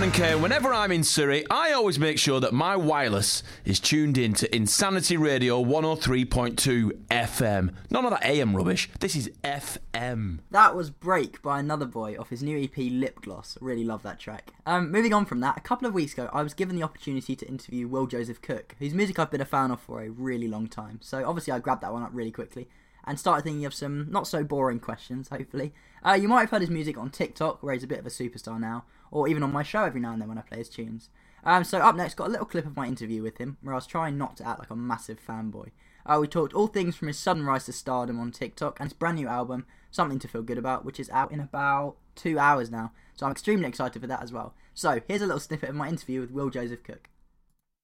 Vernon 0.02 0.14
Kay. 0.14 0.34
Whenever 0.34 0.74
I'm 0.74 0.90
in 0.90 1.04
Surrey, 1.04 1.44
I 1.48 1.70
always 1.70 1.96
make 1.96 2.18
sure 2.18 2.40
that 2.40 2.52
my 2.52 2.74
wireless 2.74 3.44
is 3.64 3.78
tuned 3.78 4.18
in 4.18 4.32
to 4.34 4.52
Insanity 4.52 5.16
Radio 5.16 5.62
103.2 5.62 6.90
FM. 7.08 7.72
None 7.88 8.04
of 8.04 8.10
that 8.10 8.24
AM 8.24 8.56
rubbish. 8.56 8.90
This 8.98 9.14
is 9.14 9.30
FM. 9.44 10.40
That 10.50 10.74
was 10.74 10.90
Break 10.90 11.40
by 11.40 11.60
Another 11.60 11.86
Boy 11.86 12.16
off 12.18 12.30
his 12.30 12.42
new 12.42 12.60
EP 12.60 12.76
Lip 12.76 13.20
Gloss. 13.20 13.56
Really 13.60 13.84
love 13.84 14.02
that 14.02 14.18
track. 14.18 14.50
Um, 14.66 14.90
moving 14.90 15.14
on 15.14 15.24
from 15.24 15.38
that, 15.38 15.56
a 15.56 15.60
couple 15.60 15.86
of 15.86 15.94
weeks 15.94 16.14
ago, 16.14 16.28
I 16.32 16.42
was 16.42 16.52
given 16.52 16.74
the 16.74 16.82
opportunity 16.82 17.36
to 17.36 17.46
interview 17.46 17.86
Will 17.86 18.08
Joseph 18.08 18.42
Cook, 18.42 18.74
whose 18.80 18.94
music 18.94 19.20
I've 19.20 19.30
been 19.30 19.40
a 19.40 19.44
fan 19.44 19.70
of 19.70 19.80
for 19.80 20.02
a 20.02 20.08
really 20.08 20.48
long 20.48 20.66
time. 20.66 20.98
So 21.00 21.24
obviously, 21.24 21.52
I 21.52 21.60
grabbed 21.60 21.84
that 21.84 21.92
one 21.92 22.02
up 22.02 22.10
really 22.12 22.32
quickly 22.32 22.66
and 23.04 23.18
started 23.18 23.42
thinking 23.42 23.64
of 23.64 23.74
some 23.74 24.10
not 24.10 24.26
so 24.26 24.42
boring 24.44 24.80
questions, 24.80 25.28
hopefully. 25.28 25.72
Uh, 26.04 26.14
you 26.14 26.26
might 26.28 26.40
have 26.40 26.50
heard 26.50 26.60
his 26.60 26.70
music 26.70 26.98
on 26.98 27.10
TikTok, 27.10 27.62
where 27.62 27.74
he's 27.74 27.84
a 27.84 27.88
bit 27.88 28.00
of 28.00 28.06
a 28.06 28.10
superstar 28.10 28.58
now, 28.58 28.84
or 29.12 29.28
even 29.28 29.44
on 29.44 29.52
my 29.52 29.62
show 29.62 29.84
every 29.84 30.00
now 30.00 30.12
and 30.12 30.20
then 30.20 30.28
when 30.28 30.38
I 30.38 30.42
play 30.42 30.58
his 30.58 30.68
tunes. 30.68 31.10
Um, 31.44 31.64
so 31.64 31.78
up 31.78 31.94
next, 31.94 32.14
got 32.14 32.28
a 32.28 32.30
little 32.30 32.46
clip 32.46 32.66
of 32.66 32.76
my 32.76 32.86
interview 32.86 33.22
with 33.22 33.38
him, 33.38 33.58
where 33.62 33.74
I 33.74 33.76
was 33.76 33.86
trying 33.86 34.16
not 34.18 34.36
to 34.38 34.48
act 34.48 34.60
like 34.60 34.70
a 34.70 34.76
massive 34.76 35.20
fanboy. 35.24 35.70
Uh, 36.04 36.18
we 36.20 36.26
talked 36.26 36.52
all 36.52 36.66
things 36.66 36.96
from 36.96 37.08
his 37.08 37.18
sudden 37.18 37.44
rise 37.44 37.66
to 37.66 37.72
stardom 37.72 38.18
on 38.18 38.32
TikTok 38.32 38.80
and 38.80 38.88
his 38.88 38.92
brand 38.92 39.16
new 39.16 39.28
album, 39.28 39.66
Something 39.90 40.18
to 40.20 40.28
Feel 40.28 40.42
Good 40.42 40.58
About, 40.58 40.84
which 40.84 40.98
is 40.98 41.10
out 41.10 41.30
in 41.30 41.40
about 41.40 41.96
two 42.14 42.38
hours 42.38 42.70
now. 42.70 42.92
So 43.14 43.26
I'm 43.26 43.32
extremely 43.32 43.68
excited 43.68 44.00
for 44.00 44.08
that 44.08 44.22
as 44.22 44.32
well. 44.32 44.54
So 44.74 45.00
here's 45.06 45.22
a 45.22 45.26
little 45.26 45.40
snippet 45.40 45.68
of 45.68 45.74
my 45.74 45.88
interview 45.88 46.20
with 46.20 46.30
Will 46.30 46.50
Joseph 46.50 46.82
Cook. 46.82 47.08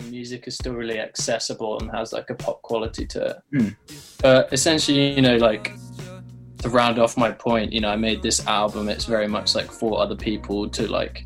music 0.05 0.49
is 0.49 0.55
still 0.55 0.75
really 0.75 0.99
accessible 0.99 1.79
and 1.81 1.91
has 1.91 2.13
like 2.13 2.31
a 2.31 2.35
pop 2.35 2.63
quality 2.63 3.07
to 3.07 3.27
it. 3.27 3.37
Hmm. 3.53 3.69
But 4.21 4.53
essentially, 4.53 5.15
you 5.15 5.23
know, 5.23 5.37
like 5.37 5.75
to 6.59 6.69
round 6.69 6.99
off 6.99 7.17
my 7.17 7.31
point, 7.31 7.73
you 7.73 7.81
know, 7.81 7.89
I 7.89 7.97
made 7.97 8.23
this 8.23 8.47
album. 8.47 8.89
It's 8.89 9.05
very 9.05 9.29
much 9.29 9.55
like 9.55 9.71
for 9.71 10.01
other 10.01 10.17
people 10.17 10.69
to 10.71 10.89
like 10.89 11.25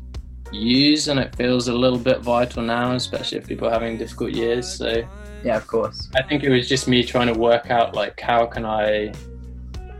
use, 0.51 1.07
and 1.07 1.19
it 1.19 1.35
feels 1.35 1.67
a 1.67 1.73
little 1.73 1.97
bit 1.97 2.19
vital 2.19 2.61
now, 2.61 2.93
especially 2.93 3.39
if 3.39 3.47
people 3.47 3.67
are 3.67 3.71
having 3.71 3.97
difficult 3.97 4.31
years. 4.31 4.71
So 4.71 5.03
yeah, 5.43 5.57
of 5.57 5.67
course. 5.67 6.09
I 6.15 6.21
think 6.21 6.43
it 6.43 6.49
was 6.49 6.69
just 6.69 6.87
me 6.87 7.03
trying 7.03 7.33
to 7.33 7.39
work 7.39 7.71
out 7.71 7.95
like 7.95 8.19
how 8.19 8.45
can 8.45 8.65
I 8.65 9.13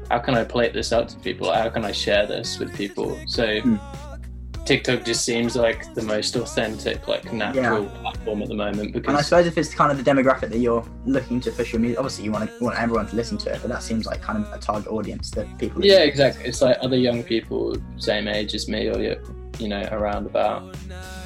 how 0.10 0.19
can 0.19 0.36
I 0.36 0.43
plate 0.43 0.74
this 0.74 0.93
out 0.93 1.10
to 1.10 1.19
people? 1.19 1.52
How 1.52 1.69
can 1.69 1.84
I 1.84 1.91
share 1.91 2.28
this 2.28 2.60
with 2.60 2.76
people? 2.76 3.19
So 3.26 3.62
hmm. 3.62 3.78
TikTok 4.65 5.04
just 5.04 5.26
seems 5.26 5.56
like 5.56 5.93
the 5.93 6.02
most 6.02 6.36
authentic, 6.36 7.08
like 7.08 7.32
natural 7.34 7.86
platform 7.86 8.41
at 8.41 8.47
the 8.47 8.56
moment 8.56 8.93
because 8.93 9.10
And 9.10 9.17
I 9.17 9.21
suppose 9.21 9.45
if 9.45 9.58
it's 9.58 9.73
kind 9.73 9.91
of 9.91 10.04
the 10.04 10.10
demographic 10.10 10.49
that 10.49 10.60
you're 10.60 10.86
looking 11.06 11.41
to 11.41 11.52
push 11.52 11.73
your 11.73 11.82
music, 11.82 11.99
obviously 11.99 12.23
you 12.23 12.32
want 12.32 12.49
to 12.49 12.63
want 12.63 12.80
everyone 12.80 13.08
to 13.08 13.15
listen 13.15 13.38
to 13.39 13.54
it, 13.54 13.60
but 13.62 13.67
that 13.69 13.84
seems 13.84 14.06
like 14.06 14.21
kind 14.21 14.43
of 14.43 14.52
a 14.54 14.58
target 14.58 14.91
audience 14.91 15.32
that 15.32 15.58
people. 15.58 15.84
Yeah, 15.84 15.99
exactly. 15.99 16.45
It's 16.45 16.62
like 16.62 16.78
other 16.82 16.95
young 16.95 17.23
people, 17.23 17.76
same 17.97 18.28
age 18.28 18.56
as 18.56 18.69
me, 18.69 18.88
or 18.88 18.99
you 18.99 19.17
you 19.60 19.67
know, 19.67 19.88
around 19.91 20.26
about. 20.26 20.76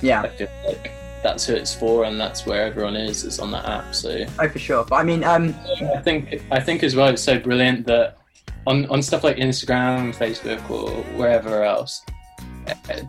Yeah. 0.02 0.22
Like 0.22 0.92
that's 1.24 1.46
who 1.46 1.54
it's 1.54 1.74
for, 1.74 2.06
and 2.06 2.20
that's 2.20 2.46
where 2.46 2.64
everyone 2.64 2.96
is. 2.96 3.24
Is 3.24 3.40
on 3.40 3.52
that 3.52 3.66
app. 3.66 3.94
So 3.94 4.26
Oh, 4.40 4.50
for 4.50 4.60
sure. 4.60 4.84
But 4.84 4.96
I 4.96 5.04
mean, 5.04 5.24
um, 5.24 5.56
I 5.96 6.02
think 6.02 6.42
I 6.52 6.60
think 6.60 6.84
as 6.84 6.96
well, 6.96 7.08
it's 7.10 7.22
so 7.22 7.40
brilliant 7.40 7.86
that 7.88 8.18
on 8.66 8.86
on 8.88 9.02
stuff 9.02 9.24
like 9.24 9.38
Instagram, 9.38 10.16
Facebook, 10.16 10.70
or 10.70 10.90
wherever 11.18 11.64
else, 11.64 12.04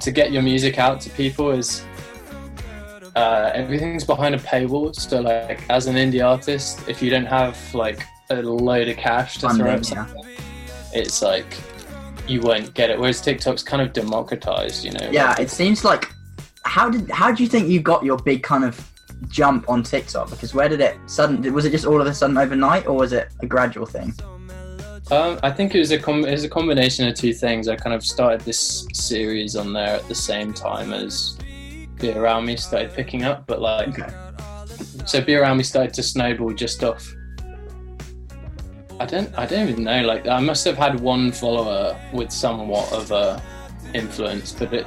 to 0.00 0.10
get 0.10 0.32
your 0.32 0.42
music 0.42 0.78
out 0.78 1.00
to 1.02 1.10
people 1.10 1.50
is. 1.50 1.84
Uh, 3.16 3.50
everything's 3.52 4.04
behind 4.04 4.32
a 4.34 4.38
paywall, 4.38 4.94
so 4.94 5.20
like 5.20 5.68
as 5.70 5.86
an 5.86 5.96
indie 5.96 6.24
artist, 6.24 6.88
if 6.88 7.02
you 7.02 7.10
don't 7.10 7.26
have 7.26 7.58
like 7.74 8.04
a 8.30 8.36
load 8.36 8.88
of 8.88 8.96
cash 8.96 9.34
to 9.34 9.40
throw 9.40 9.48
Funding, 9.48 9.66
at 9.66 9.86
something, 9.86 10.24
it's 10.92 11.20
like 11.20 11.58
you 12.28 12.40
won't 12.40 12.72
get 12.74 12.90
it. 12.90 12.98
Whereas 12.98 13.20
TikTok's 13.20 13.62
kind 13.62 13.82
of 13.82 13.92
democratized, 13.92 14.84
you 14.84 14.92
know. 14.92 15.08
yeah, 15.10 15.30
like, 15.30 15.40
it 15.40 15.50
seems 15.50 15.84
like 15.84 16.12
how 16.64 16.88
did 16.90 17.10
how 17.10 17.32
do 17.32 17.42
you 17.42 17.48
think 17.48 17.68
you 17.68 17.80
got 17.80 18.04
your 18.04 18.18
big 18.18 18.42
kind 18.42 18.64
of 18.64 18.88
jump 19.28 19.68
on 19.68 19.82
TikTok? 19.82 20.30
Because 20.30 20.54
where 20.54 20.68
did 20.68 20.80
it 20.80 20.96
sudden 21.06 21.52
was 21.52 21.64
it 21.64 21.70
just 21.70 21.86
all 21.86 22.00
of 22.00 22.06
a 22.06 22.14
sudden 22.14 22.36
overnight, 22.36 22.86
or 22.86 22.96
was 22.96 23.12
it 23.12 23.28
a 23.40 23.46
gradual 23.46 23.86
thing? 23.86 24.14
Um, 25.10 25.40
I 25.42 25.50
think 25.50 25.74
it 25.74 25.78
was 25.78 25.90
a 25.90 25.98
com- 25.98 26.26
it 26.26 26.30
was 26.30 26.44
a 26.44 26.50
combination 26.50 27.08
of 27.08 27.14
two 27.14 27.32
things. 27.32 27.66
I 27.66 27.76
kind 27.76 27.94
of 27.94 28.04
started 28.04 28.42
this 28.42 28.86
series 28.92 29.56
on 29.56 29.72
there 29.72 29.96
at 29.96 30.06
the 30.06 30.14
same 30.14 30.52
time 30.52 30.92
as 30.92 31.38
Be 31.98 32.12
Around 32.12 32.44
Me 32.44 32.56
started 32.56 32.92
picking 32.92 33.24
up, 33.24 33.46
but 33.46 33.62
like, 33.62 33.96
so 35.06 35.22
Be 35.22 35.36
Around 35.36 35.56
Me 35.56 35.62
started 35.62 35.94
to 35.94 36.02
snowball 36.02 36.52
just 36.52 36.84
off. 36.84 37.10
I 39.00 39.06
don't 39.06 39.32
I 39.38 39.46
don't 39.46 39.66
even 39.68 39.84
know. 39.84 40.02
Like 40.02 40.26
I 40.26 40.40
must 40.40 40.64
have 40.66 40.76
had 40.76 41.00
one 41.00 41.32
follower 41.32 41.98
with 42.12 42.30
somewhat 42.30 42.92
of 42.92 43.10
a 43.10 43.42
influence, 43.94 44.52
but 44.52 44.74
it 44.74 44.86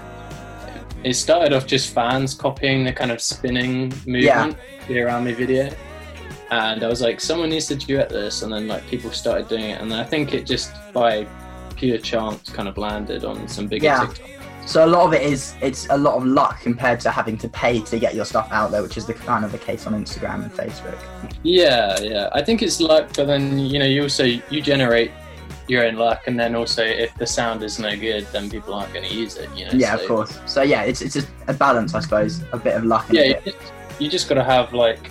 it 1.04 1.16
started 1.16 1.52
off 1.52 1.66
just 1.66 1.96
fans 1.96 2.36
copying 2.36 2.84
the 2.84 2.94
kind 2.94 3.12
of 3.12 3.22
spinning 3.22 3.92
movement 4.06 4.56
Be 4.88 5.00
Around 5.00 5.24
Me 5.24 5.34
video 5.34 5.72
and 6.52 6.84
I 6.84 6.88
was 6.88 7.02
like, 7.02 7.20
someone 7.22 7.50
needs 7.50 7.68
to 7.68 7.76
duet 7.76 8.10
this, 8.10 8.42
and 8.44 8.52
then 8.54 8.68
like 8.68 8.86
people 8.88 9.12
started 9.12 9.48
doing 9.48 9.64
it, 9.66 9.82
and 9.82 9.90
then 9.92 10.00
I 10.00 10.04
think 10.04 10.34
it 10.34 10.46
just 10.46 10.72
by 10.94 11.26
pure 11.76 11.98
chance 11.98 12.50
kind 12.50 12.68
of 12.68 12.78
landed 12.78 13.26
on 13.26 13.48
some 13.48 13.68
bigger 13.68 13.86
Yeah. 13.86 14.06
TikTok. 14.06 14.28
So 14.68 14.86
a 14.86 14.88
lot 14.96 15.08
of 15.08 15.14
it 15.14 15.24
is 15.24 15.56
it's 15.62 15.88
a 15.90 15.98
lot 15.98 16.16
of 16.18 16.24
luck 16.26 16.62
compared 16.62 17.00
to 17.02 17.10
having 17.10 17.36
to 17.40 17.50
pay 17.50 17.82
to 17.82 17.98
get 17.98 18.14
your 18.14 18.26
stuff 18.26 18.48
out 18.52 18.70
there, 18.70 18.84
which 18.84 18.96
is 18.96 19.08
the 19.08 19.14
kind 19.16 19.44
of 19.44 19.52
the 19.52 19.58
case 19.58 19.88
on 19.88 19.94
Instagram 19.94 20.44
and 20.44 20.54
Facebook. 20.54 21.00
Yeah, 21.42 22.00
yeah. 22.00 22.30
I 22.34 22.44
think 22.44 22.62
it's 22.62 22.80
luck, 22.80 23.10
but 23.16 23.26
then 23.26 23.58
you 23.58 23.80
know 23.80 23.86
you 23.86 24.04
also 24.04 24.24
you 24.24 24.62
generate 24.62 25.10
your 25.68 25.86
own 25.86 25.96
luck, 25.96 26.28
and 26.28 26.40
then 26.40 26.54
also 26.54 26.84
if 26.84 27.16
the 27.16 27.26
sound 27.26 27.64
is 27.64 27.80
no 27.80 27.96
good, 27.98 28.28
then 28.34 28.50
people 28.52 28.74
aren't 28.74 28.94
going 28.94 29.08
to 29.08 29.14
use 29.14 29.36
it. 29.38 29.50
You 29.56 29.66
know. 29.66 29.72
yeah, 29.74 29.96
so- 29.96 30.02
of 30.04 30.08
course. 30.08 30.40
So 30.46 30.62
yeah, 30.62 30.84
it's 30.84 31.02
it's 31.02 31.16
a 31.48 31.54
balance, 31.54 31.96
I 31.96 32.02
suppose, 32.02 32.42
a 32.52 32.58
bit 32.58 32.76
of 32.76 32.84
luck. 32.84 33.10
And 33.10 33.18
Yeah, 33.18 33.40
you 34.00 34.10
just 34.10 34.30
got 34.30 34.36
to 34.36 34.44
have 34.44 34.74
like, 34.74 35.10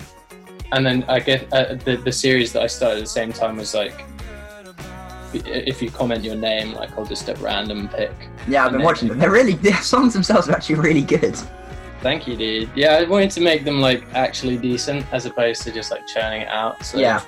and 0.71 0.85
then 0.85 1.03
I 1.07 1.19
guess 1.19 1.43
uh, 1.51 1.75
the 1.85 1.97
the 1.97 2.11
series 2.11 2.53
that 2.53 2.63
I 2.63 2.67
started 2.67 2.97
at 2.97 3.03
the 3.03 3.09
same 3.09 3.31
time 3.33 3.57
was 3.57 3.73
like, 3.73 4.05
if 5.33 5.81
you 5.81 5.89
comment 5.89 6.23
your 6.23 6.35
name, 6.35 6.73
like 6.73 6.91
I'll 6.97 7.05
just 7.05 7.27
at 7.29 7.39
random 7.39 7.87
pick. 7.89 8.11
yeah. 8.47 8.65
I've 8.65 8.71
been 8.73 8.81
watching 8.83 9.07
them. 9.07 9.19
They're 9.19 9.31
really 9.31 9.53
the 9.69 9.73
songs 9.73 10.13
themselves 10.13 10.49
are 10.49 10.53
actually 10.53 10.75
really 10.75 11.01
good. 11.01 11.37
Thank 12.01 12.27
you, 12.27 12.35
dude. 12.35 12.69
Yeah, 12.75 12.95
I 12.95 13.03
wanted 13.03 13.31
to 13.31 13.41
make 13.41 13.63
them 13.63 13.79
like 13.79 14.03
actually 14.13 14.57
decent 14.57 15.05
as 15.13 15.25
opposed 15.25 15.61
to 15.63 15.71
just 15.71 15.91
like 15.91 16.05
churning 16.07 16.41
it 16.41 16.47
out. 16.47 16.83
So 16.83 16.97
Yeah. 16.97 17.21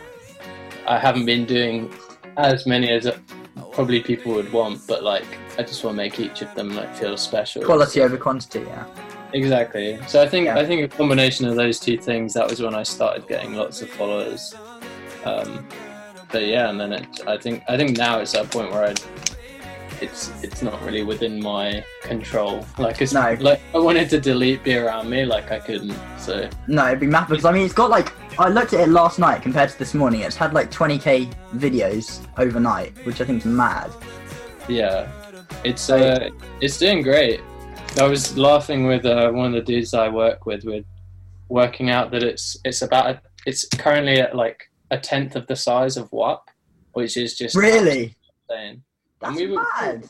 I 0.88 0.98
haven't 0.98 1.26
been 1.26 1.46
doing 1.46 1.94
as 2.38 2.66
many 2.66 2.90
as 2.92 3.06
uh, 3.06 3.18
probably 3.72 4.02
people 4.02 4.34
would 4.34 4.52
want, 4.52 4.86
but 4.88 5.04
like 5.04 5.26
I 5.58 5.64
just 5.64 5.84
want 5.84 5.94
to 5.96 5.98
make 5.98 6.20
each 6.20 6.42
of 6.42 6.54
them 6.56 6.76
like 6.76 6.94
feel 6.96 7.16
special. 7.18 7.64
Quality 7.64 8.02
over 8.02 8.18
quantity. 8.18 8.62
Yeah. 8.62 8.86
Exactly. 9.34 10.00
So 10.08 10.22
I 10.22 10.28
think 10.28 10.48
I 10.50 10.66
think 10.66 10.82
a 10.84 10.96
combination 10.96 11.48
of 11.48 11.56
those 11.56 11.80
two 11.80 11.98
things 11.98 12.34
that 12.34 12.48
was 12.50 12.62
when 12.62 12.76
I 12.76 12.84
started 12.84 13.28
getting 13.28 13.56
lots 13.56 13.82
of 13.82 13.90
followers. 13.90 14.54
Um, 15.26 15.68
but 16.32 16.46
yeah, 16.46 16.70
and 16.70 16.80
then 16.80 16.94
it, 16.94 17.22
I 17.28 17.38
think 17.38 17.64
I 17.68 17.78
think 17.78 17.98
now 17.98 18.20
it's 18.20 18.36
at 18.36 18.46
a 18.46 18.48
point 18.48 18.72
where 18.72 18.86
I, 18.86 18.94
it's 20.02 20.32
it's 20.44 20.62
not 20.62 20.82
really 20.84 21.04
within 21.04 21.42
my 21.42 21.84
control. 22.02 22.66
Like 22.78 23.02
it's 23.02 23.14
No. 23.14 23.36
like 23.40 23.60
I 23.74 23.80
wanted 23.80 24.10
to 24.12 24.20
delete 24.20 24.64
be 24.64 24.76
around 24.78 25.10
me, 25.10 25.26
like 25.26 25.52
I 25.52 25.60
couldn't. 25.60 25.96
So 26.20 26.48
No, 26.68 26.88
it'd 26.88 27.00
be 27.00 27.08
mad 27.08 27.28
because 27.28 27.46
I 27.46 27.52
mean 27.52 27.66
it's 27.66 27.74
got 27.74 27.90
like 27.90 28.12
I 28.40 28.50
looked 28.50 28.74
at 28.74 28.82
it 28.82 28.90
last 28.90 29.18
night 29.20 29.42
compared 29.42 29.70
to 29.70 29.80
this 29.80 29.94
morning. 29.94 30.22
It's 30.22 30.36
had 30.36 30.54
like 30.54 30.70
20k 30.72 31.34
videos 31.56 32.26
overnight, 32.38 32.94
which 33.06 33.22
I 33.22 33.26
think 33.26 33.40
is 33.40 33.46
mad. 33.46 33.90
yeah, 34.68 35.08
it's 35.64 35.90
uh 35.90 36.30
it's 36.62 36.78
doing 36.78 37.02
great. 37.02 37.42
I 38.00 38.08
was 38.08 38.36
laughing 38.38 38.88
with 38.88 39.06
uh, 39.06 39.30
one 39.32 39.48
of 39.48 39.54
the 39.54 39.62
dudes 39.62 39.94
I 39.94 40.10
work 40.10 40.46
with 40.46 40.64
with 40.64 40.86
working 41.50 41.90
out 41.92 42.10
that 42.12 42.24
it's 42.24 42.58
it's 42.66 42.82
about 42.82 43.10
a, 43.12 43.22
it's 43.46 43.68
currently 43.68 44.20
at 44.20 44.36
like 44.36 44.64
a 44.90 44.98
tenth 44.98 45.36
of 45.36 45.46
the 45.48 45.56
size 45.56 45.96
of 45.96 46.12
WAP, 46.12 46.50
which 46.94 47.18
is 47.18 47.38
just 47.38 47.56
Really? 47.56 48.16
insane. 48.50 48.84
That's 49.22 49.30
and 49.30 49.36
we 49.50 49.56
were 49.56 49.64
mad. 49.80 50.06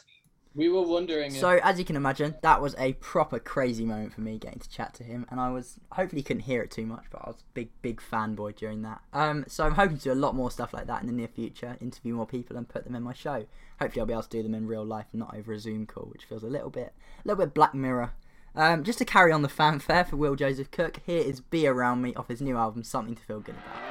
We 0.56 0.70
were 0.70 0.82
wondering. 0.84 1.34
if- 1.34 1.40
So 1.40 1.60
as 1.64 1.80
you 1.80 1.86
can 1.86 1.96
imagine, 1.96 2.36
that 2.42 2.62
was 2.62 2.76
a 2.78 2.94
proper 2.94 3.40
crazy 3.40 3.86
moment 3.86 4.14
for 4.14 4.22
me 4.22 4.38
getting 4.38 4.60
to 4.60 4.70
chat 4.70 4.94
to 4.96 5.04
him, 5.04 5.26
and 5.30 5.40
I 5.40 5.50
was 5.52 5.80
hopefully 5.92 6.20
you 6.22 6.24
couldn't 6.26 6.44
hear 6.44 6.62
it 6.62 6.72
too 6.72 6.86
much, 6.86 7.06
but 7.12 7.22
I 7.24 7.28
was 7.30 7.38
a 7.42 7.44
big 7.54 7.70
big 7.82 8.02
fanboy 8.02 8.56
during 8.56 8.82
that. 8.84 9.02
Um, 9.14 9.46
so 9.48 9.66
I'm 9.66 9.74
hoping 9.76 9.98
to 9.98 10.04
do 10.04 10.12
a 10.12 10.16
lot 10.16 10.36
more 10.36 10.52
stuff 10.52 10.74
like 10.74 10.88
that 10.88 11.02
in 11.02 11.08
the 11.08 11.14
near 11.14 11.28
future, 11.28 11.78
interview 11.82 12.14
more 12.16 12.28
people 12.28 12.56
and 12.58 12.68
put 12.68 12.84
them 12.84 12.96
in 12.96 13.04
my 13.04 13.14
show. 13.14 13.46
Hopefully 13.80 14.02
I'll 14.02 14.06
be 14.08 14.14
able 14.14 14.24
to 14.24 14.30
do 14.30 14.44
them 14.44 14.54
in 14.54 14.68
real 14.68 14.86
life, 14.86 15.08
and 15.12 15.20
not 15.20 15.36
over 15.36 15.54
a 15.54 15.60
Zoom 15.60 15.86
call, 15.86 16.06
which 16.12 16.26
feels 16.26 16.44
a 16.44 16.48
little 16.48 16.70
bit 16.70 16.94
a 17.24 17.28
little 17.28 17.44
bit 17.46 17.54
Black 17.54 17.74
Mirror. 17.74 18.12
Um, 18.56 18.84
just 18.84 19.00
to 19.00 19.06
carry 19.06 19.32
on 19.32 19.42
the 19.42 19.50
fanfare 19.50 20.06
for 20.06 20.16
Will 20.18 20.36
Joseph 20.36 20.70
Cook, 20.70 21.00
here 21.08 21.22
is 21.24 21.42
"Be 21.42 21.66
Around 21.66 22.04
Me" 22.04 22.14
off 22.14 22.28
his 22.28 22.40
new 22.42 22.56
album, 22.56 22.84
"Something 22.84 23.16
to 23.16 23.24
Feel 23.24 23.40
Good 23.40 23.56
About." 23.56 23.90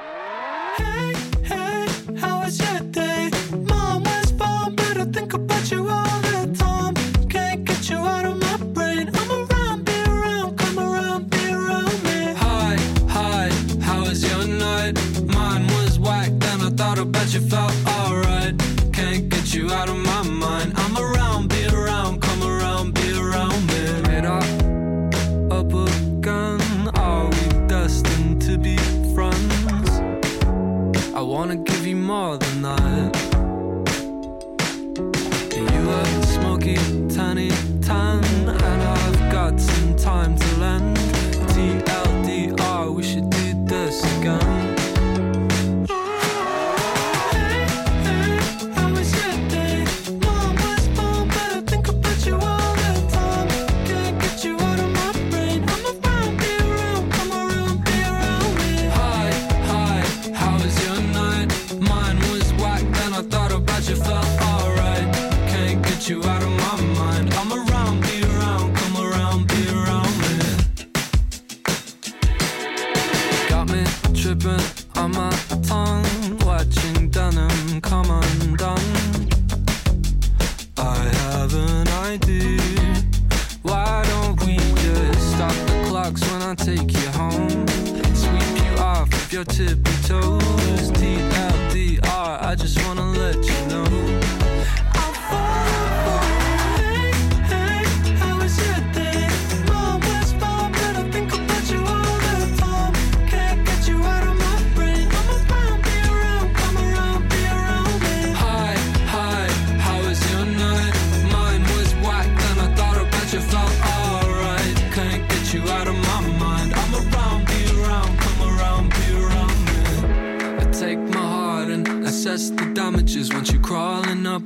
How 2.17 2.41
was 2.41 2.57
I 17.03 17.05
you 17.33 17.41
felt 17.41 17.73
alright. 17.85 18.57
Can't 18.93 19.27
get 19.27 19.53
you 19.53 19.69
out 19.71 19.89
of 19.89 19.97
my 19.97 20.02
your 89.43 89.55
tippy 89.55 89.91
toes. 90.07 90.91
TLDR, 90.91 92.41
I 92.41 92.55
just 92.55 92.77
wanna 92.85 93.11
let 93.11 93.35
you 93.35 93.52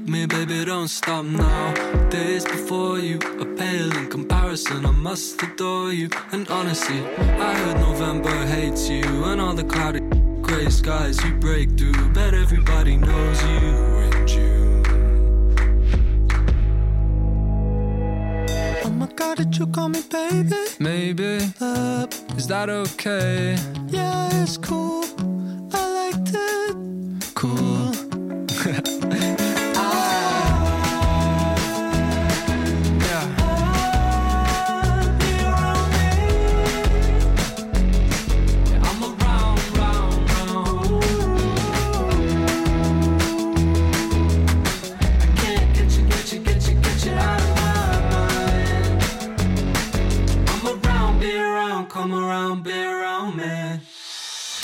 me, 0.06 0.26
baby. 0.26 0.66
Don't 0.66 0.88
stop 0.88 1.26
now. 1.26 1.74
Days 2.10 2.44
before 2.46 3.00
you 3.00 3.18
are 3.42 3.56
pale 3.56 3.92
in 3.98 4.10
comparison. 4.10 4.86
I 4.86 4.92
must 4.92 5.42
adore 5.44 5.92
you, 5.94 6.10
and 6.32 6.48
honestly, 6.50 7.00
I 7.18 7.54
heard 7.56 7.78
November 7.78 8.36
hates 8.46 8.90
you, 8.90 9.04
and 9.26 9.40
all 9.42 9.54
the 9.54 9.64
cloudy 9.64 10.02
gray 10.42 10.70
skies 10.70 11.24
you 11.24 11.34
break 11.36 11.78
through. 11.78 12.10
Bet 12.14 12.34
everybody 12.34 12.98
knows 12.98 13.44
you 13.44 13.76
in 14.08 14.28
June. 14.28 14.84
Oh 18.86 18.90
my 18.90 19.08
god, 19.16 19.38
did 19.38 19.58
you 19.58 19.68
call 19.68 19.90
me 19.90 20.02
baby? 20.10 20.56
Maybe. 20.80 21.40
Uh, 21.60 22.08
Is 22.38 22.48
that 22.48 22.70
okay? 22.70 23.58
yeah, 23.88 24.44
it's 24.44 24.58
cool. 24.58 25.04
Around, 52.38 52.64
come 52.64 52.64
around, 52.64 52.64
be 52.64 52.84
around, 52.84 53.38
man. 53.38 53.82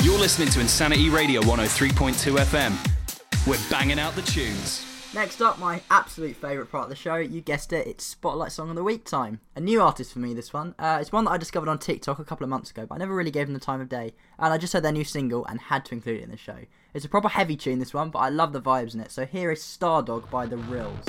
You're 0.01 0.19
listening 0.19 0.49
to 0.49 0.59
Insanity 0.59 1.09
Radio 1.09 1.41
103.2 1.41 2.37
FM. 2.37 3.47
We're 3.47 3.69
banging 3.69 3.99
out 3.99 4.15
the 4.15 4.21
tunes. 4.21 4.85
Next 5.13 5.41
up, 5.41 5.59
my 5.59 5.81
absolute 5.91 6.35
favourite 6.35 6.71
part 6.71 6.85
of 6.85 6.89
the 6.89 6.95
show. 6.95 7.15
You 7.15 7.39
guessed 7.39 7.71
it, 7.71 7.85
it's 7.85 8.03
Spotlight 8.03 8.51
Song 8.51 8.71
of 8.71 8.75
the 8.75 8.83
Week 8.83 9.05
time. 9.05 9.41
A 9.55 9.59
new 9.59 9.79
artist 9.79 10.11
for 10.11 10.19
me, 10.19 10.33
this 10.33 10.51
one. 10.51 10.73
Uh, 10.79 10.97
it's 10.99 11.11
one 11.11 11.25
that 11.25 11.31
I 11.31 11.37
discovered 11.37 11.69
on 11.69 11.77
TikTok 11.77 12.17
a 12.17 12.23
couple 12.23 12.43
of 12.43 12.49
months 12.49 12.71
ago, 12.71 12.87
but 12.87 12.95
I 12.95 12.97
never 12.97 13.13
really 13.13 13.29
gave 13.29 13.45
them 13.45 13.53
the 13.53 13.59
time 13.59 13.79
of 13.79 13.89
day. 13.89 14.13
And 14.39 14.51
I 14.51 14.57
just 14.57 14.73
heard 14.73 14.83
their 14.83 14.91
new 14.91 15.03
single 15.03 15.45
and 15.45 15.59
had 15.59 15.85
to 15.85 15.93
include 15.93 16.21
it 16.21 16.23
in 16.23 16.31
the 16.31 16.37
show. 16.37 16.57
It's 16.95 17.05
a 17.05 17.09
proper 17.09 17.29
heavy 17.29 17.55
tune, 17.55 17.77
this 17.77 17.93
one, 17.93 18.09
but 18.09 18.19
I 18.19 18.29
love 18.29 18.53
the 18.53 18.61
vibes 18.61 18.95
in 18.95 19.01
it. 19.01 19.11
So 19.11 19.25
here 19.25 19.51
is 19.51 19.59
Stardog 19.59 20.31
by 20.31 20.47
The 20.47 20.57
Rills. 20.57 21.05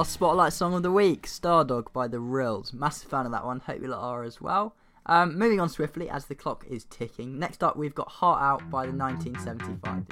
Our 0.00 0.04
Spotlight 0.06 0.54
Song 0.54 0.72
of 0.72 0.82
the 0.82 0.90
Week, 0.90 1.26
Stardog 1.26 1.92
by 1.92 2.08
The 2.08 2.20
Rills. 2.20 2.72
Massive 2.72 3.10
fan 3.10 3.26
of 3.26 3.32
that 3.32 3.44
one, 3.44 3.60
hope 3.60 3.82
you 3.82 3.92
are 3.92 4.24
as 4.24 4.40
well. 4.40 4.74
Um, 5.04 5.38
moving 5.38 5.60
on 5.60 5.68
swiftly 5.68 6.08
as 6.08 6.24
the 6.24 6.34
clock 6.34 6.64
is 6.70 6.84
ticking. 6.84 7.38
Next 7.38 7.62
up, 7.62 7.76
we've 7.76 7.94
got 7.94 8.08
Heart 8.08 8.40
Out 8.40 8.70
by 8.70 8.86
the 8.86 8.92
1975. 8.92 10.06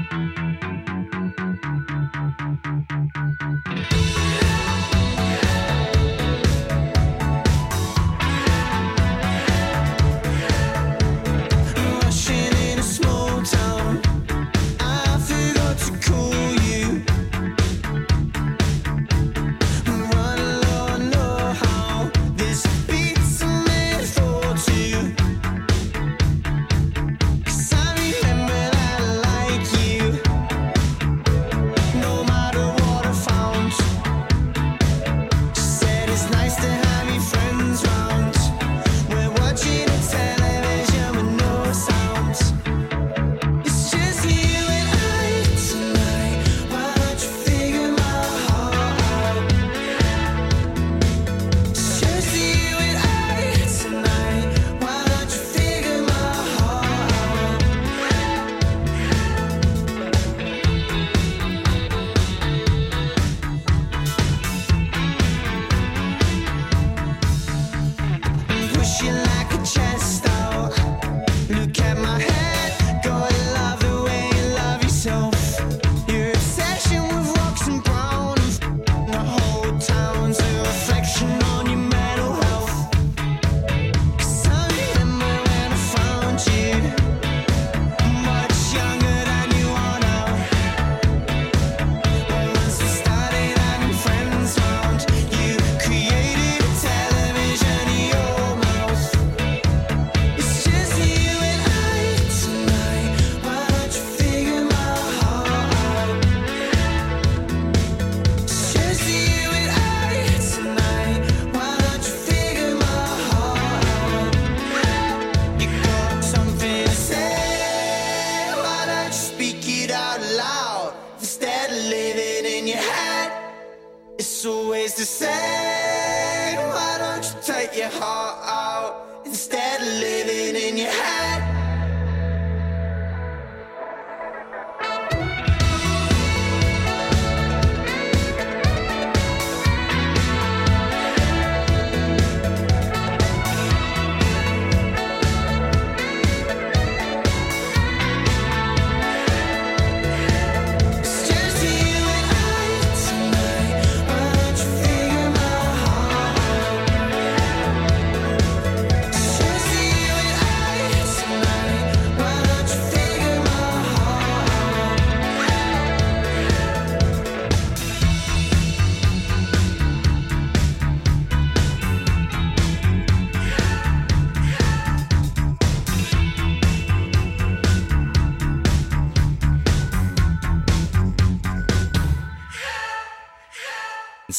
Enjoy. 0.00 0.08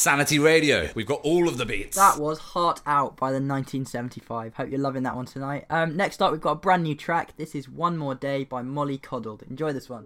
Insanity 0.04 0.38
Radio. 0.38 0.90
We've 0.94 1.06
got 1.06 1.22
all 1.22 1.48
of 1.48 1.56
the 1.56 1.64
beats. 1.64 1.96
That 1.96 2.18
was 2.18 2.38
Heart 2.38 2.82
Out 2.84 3.16
by 3.16 3.30
the 3.30 3.36
1975. 3.36 4.52
Hope 4.52 4.68
you're 4.68 4.78
loving 4.78 5.04
that 5.04 5.16
one 5.16 5.24
tonight. 5.24 5.64
Um, 5.70 5.96
next 5.96 6.20
up, 6.20 6.30
we've 6.30 6.42
got 6.42 6.50
a 6.50 6.56
brand 6.56 6.82
new 6.82 6.94
track. 6.94 7.34
This 7.38 7.54
is 7.54 7.70
One 7.70 7.96
More 7.96 8.14
Day 8.14 8.44
by 8.44 8.60
Molly 8.60 8.98
Coddled. 8.98 9.44
Enjoy 9.48 9.72
this 9.72 9.88
one. 9.88 10.04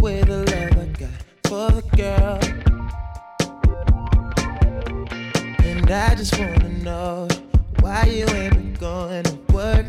Weigh 0.00 0.22
the 0.22 0.38
love 0.38 0.76
I 0.78 0.86
got 0.98 1.10
for 1.44 1.70
the 1.76 1.82
girl. 1.96 2.38
And 5.64 5.90
I 5.90 6.14
just 6.14 6.38
wanna 6.38 6.68
know 6.82 7.28
why 7.80 8.04
you 8.04 8.26
ain't 8.28 8.54
been 8.54 8.74
going 8.74 9.24
to 9.24 9.38
work. 9.52 9.86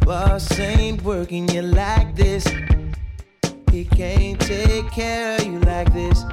Boss 0.00 0.58
ain't 0.58 1.02
working 1.02 1.48
you 1.48 1.62
like 1.62 2.14
this. 2.14 2.46
He 3.70 3.84
can't 3.84 4.40
take 4.40 4.90
care 4.90 5.36
of 5.36 5.44
you 5.44 5.58
like 5.60 5.92
this. 5.92 6.24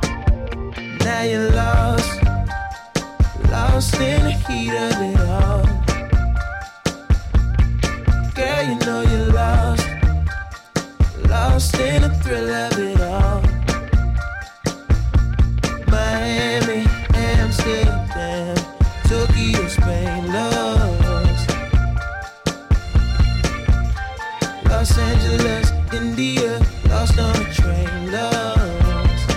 Now 1.03 1.24
you're 1.24 1.51
lost, 1.51 2.24
lost 3.49 3.95
in 3.99 4.24
the 4.24 4.32
heat 4.47 4.72
of 4.72 5.01
it 5.01 5.20
all. 5.20 5.66
Girl, 8.34 8.64
you 8.64 8.76
know 8.86 9.01
you're 9.01 9.32
lost, 9.34 9.84
lost 11.36 11.77
in 11.79 12.01
the 12.01 12.11
thrill 12.21 12.49
of 12.63 12.73
it 12.88 13.01
all. 13.13 13.41
Miami, 15.93 16.81
Amsterdam, 17.13 18.55
Tokyo, 19.09 19.61
Spain, 19.67 20.21
lost. 20.36 21.47
Los 24.69 24.97
Angeles, 24.97 25.67
India, 26.01 26.51
lost 26.89 27.19
on 27.19 27.36
a 27.43 27.47
train, 27.59 27.99
lost. 28.15 29.27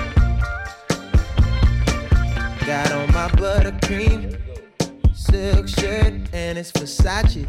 Got 2.70 2.92
on 2.98 3.06
my 3.18 3.28
buttercream 3.40 4.20
silk 5.12 5.66
shirt 5.68 6.14
and 6.32 6.58
it's 6.60 6.72
Versace. 6.72 7.44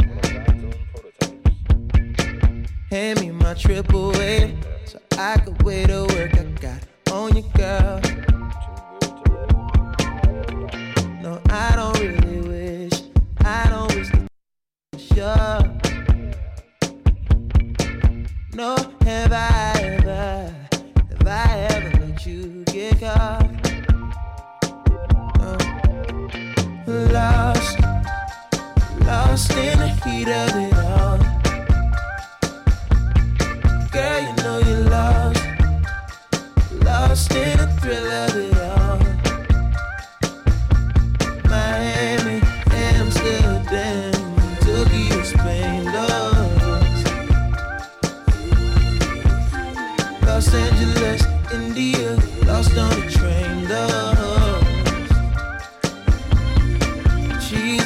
Hand 2.90 3.22
me 3.22 3.30
my 3.30 3.54
triple 3.54 4.20
A 4.20 4.52
so 4.86 4.98
I 5.16 5.38
could 5.38 5.62
wait 5.62 5.90
to 5.90 6.08
work. 6.10 6.36
I 6.36 6.44
got 6.60 6.82
on 7.12 7.36
you, 7.36 7.44
girl. 7.56 8.02
No, 11.22 11.40
I 11.52 11.74
don't 11.76 12.00
really 12.00 12.42
wish. 12.50 13.04
I 13.42 13.70
don't 13.70 13.94
wish 13.94 14.10
to 14.10 14.28
sure. 14.98 15.60
No, 18.56 18.76
have 19.04 19.34
I 19.34 19.74
ever, 19.84 20.56
have 21.10 21.28
I 21.28 21.68
ever 21.70 22.06
let 22.06 22.26
you 22.26 22.64
get 22.66 23.00
caught? 23.00 23.52
No. 25.38 25.58
Lost, 27.14 27.80
lost 29.02 29.52
in 29.52 29.78
the 29.78 29.90
heat 30.04 30.28
of 30.28 30.56
it 30.56 30.69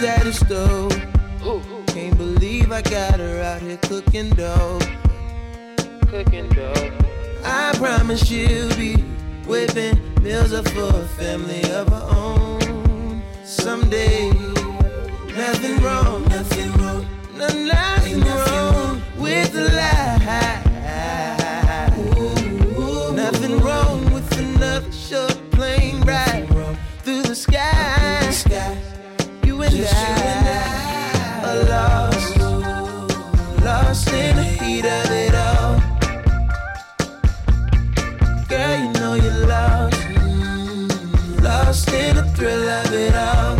at 0.03 0.23
the 0.23 0.33
stove. 0.33 0.91
Can't 1.87 2.17
believe 2.17 2.71
I 2.71 2.81
got 2.81 3.19
her 3.19 3.41
out 3.41 3.61
here 3.61 3.77
cooking 3.77 4.29
dough. 4.31 4.79
Cooking 6.07 6.49
dough. 6.49 6.91
I 7.43 7.73
promise 7.77 8.25
she'll 8.25 8.75
be 8.75 8.95
whipping 9.45 9.99
meals 10.21 10.53
up 10.53 10.67
for 10.69 10.89
a 10.89 11.07
family 11.19 11.63
of 11.71 11.89
her 11.89 12.07
own. 12.15 13.21
Someday, 13.43 14.29
nothing 15.35 15.81
wrong, 15.81 16.23
nothing 16.25 16.71
wrong, 16.73 17.05
no, 17.35 17.47
nothing 17.47 18.21
wrong 18.21 18.72
Lost, 31.67 32.37
lost 33.61 34.13
in 34.13 34.35
the 34.37 34.43
heat 34.43 34.85
of 34.85 35.11
it 35.11 35.35
all. 35.35 35.75
Girl, 38.47 38.77
you 38.79 38.89
know 38.93 39.15
you're 39.15 39.45
lost, 39.45 40.01
lost 41.41 41.91
in 41.91 42.15
the 42.15 42.23
thrill 42.33 42.69
of 42.69 42.93
it 42.93 43.13
all. 43.13 43.57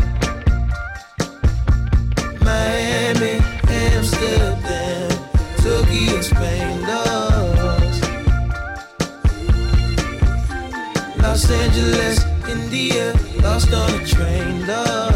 Miami, 2.40 3.42
Amsterdam, 3.68 5.10
Tokyo, 5.58 6.22
Spain, 6.22 6.82
lost. 6.84 8.04
Los 11.22 11.50
Angeles, 11.52 12.24
India, 12.48 13.14
lost 13.42 13.74
on 13.74 13.90
a 13.94 14.06
train, 14.06 14.66
lost. 14.66 15.13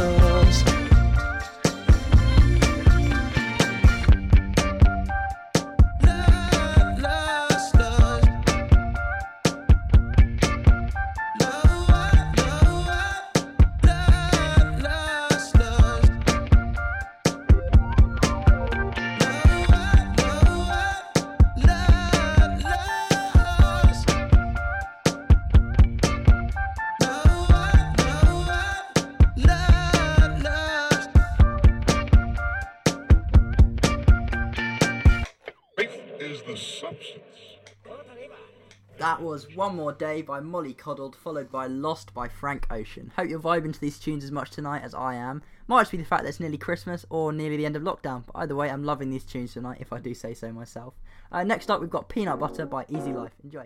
More 39.87 39.93
Day 39.93 40.21
by 40.21 40.41
Molly 40.41 40.73
Coddled, 40.73 41.15
followed 41.15 41.49
by 41.49 41.67
Lost 41.67 42.13
by 42.13 42.27
Frank 42.27 42.67
Ocean. 42.69 43.13
Hope 43.15 43.29
you're 43.29 43.39
vibing 43.39 43.71
to 43.71 43.79
these 43.79 43.97
tunes 43.97 44.25
as 44.25 44.33
much 44.33 44.49
tonight 44.49 44.83
as 44.83 44.93
I 44.93 45.15
am. 45.15 45.41
Might 45.65 45.83
just 45.83 45.91
be 45.91 45.97
the 45.97 46.03
fact 46.03 46.23
that 46.23 46.27
it's 46.27 46.41
nearly 46.41 46.57
Christmas 46.57 47.05
or 47.09 47.31
nearly 47.31 47.55
the 47.55 47.65
end 47.65 47.77
of 47.77 47.83
lockdown, 47.83 48.25
but 48.25 48.35
either 48.35 48.53
way, 48.53 48.69
I'm 48.69 48.83
loving 48.83 49.11
these 49.11 49.23
tunes 49.23 49.53
tonight, 49.53 49.77
if 49.79 49.93
I 49.93 49.99
do 49.99 50.13
say 50.13 50.33
so 50.33 50.51
myself. 50.51 50.95
Uh, 51.31 51.45
next 51.45 51.71
up, 51.71 51.79
we've 51.79 51.89
got 51.89 52.09
Peanut 52.09 52.37
Butter 52.37 52.65
by 52.65 52.85
Easy 52.89 53.13
Life. 53.13 53.31
Enjoy. 53.45 53.63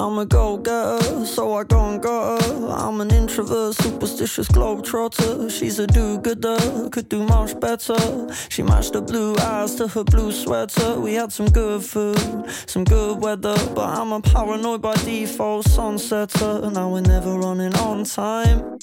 I'm 0.00 0.16
a 0.16 0.24
go-getter, 0.24 1.26
so 1.26 1.54
I 1.54 1.64
go 1.64 1.90
and 1.90 2.00
got 2.00 2.40
her. 2.40 2.68
I'm 2.68 3.00
an 3.00 3.10
introvert, 3.10 3.74
superstitious 3.74 4.46
globetrotter. 4.46 5.50
She's 5.50 5.80
a 5.80 5.88
do-gooder, 5.88 6.88
could 6.90 7.08
do 7.08 7.24
much 7.24 7.58
better. 7.58 7.98
She 8.48 8.62
matched 8.62 8.94
her 8.94 9.00
blue 9.00 9.34
eyes 9.38 9.74
to 9.74 9.88
her 9.88 10.04
blue 10.04 10.30
sweater. 10.30 11.00
We 11.00 11.14
had 11.14 11.32
some 11.32 11.46
good 11.46 11.82
food, 11.82 12.44
some 12.66 12.84
good 12.84 13.20
weather, 13.20 13.56
but 13.74 13.88
I'm 13.98 14.12
a 14.12 14.20
paranoid 14.20 14.82
by 14.82 14.94
default 14.94 15.66
sunsetter. 15.66 16.72
Now 16.72 16.90
we're 16.90 17.00
never 17.00 17.34
running 17.36 17.74
on 17.78 18.04
time. 18.04 18.78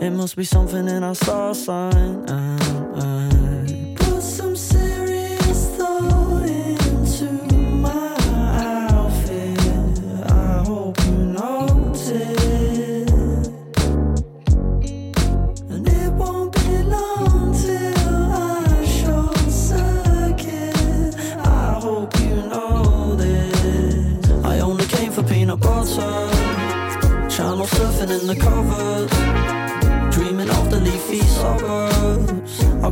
It 0.00 0.10
must 0.10 0.34
be 0.34 0.44
something 0.44 0.88
in 0.88 1.04
our 1.04 1.14
star 1.14 1.54
sign. 1.54 2.28
Uh. 2.28 2.65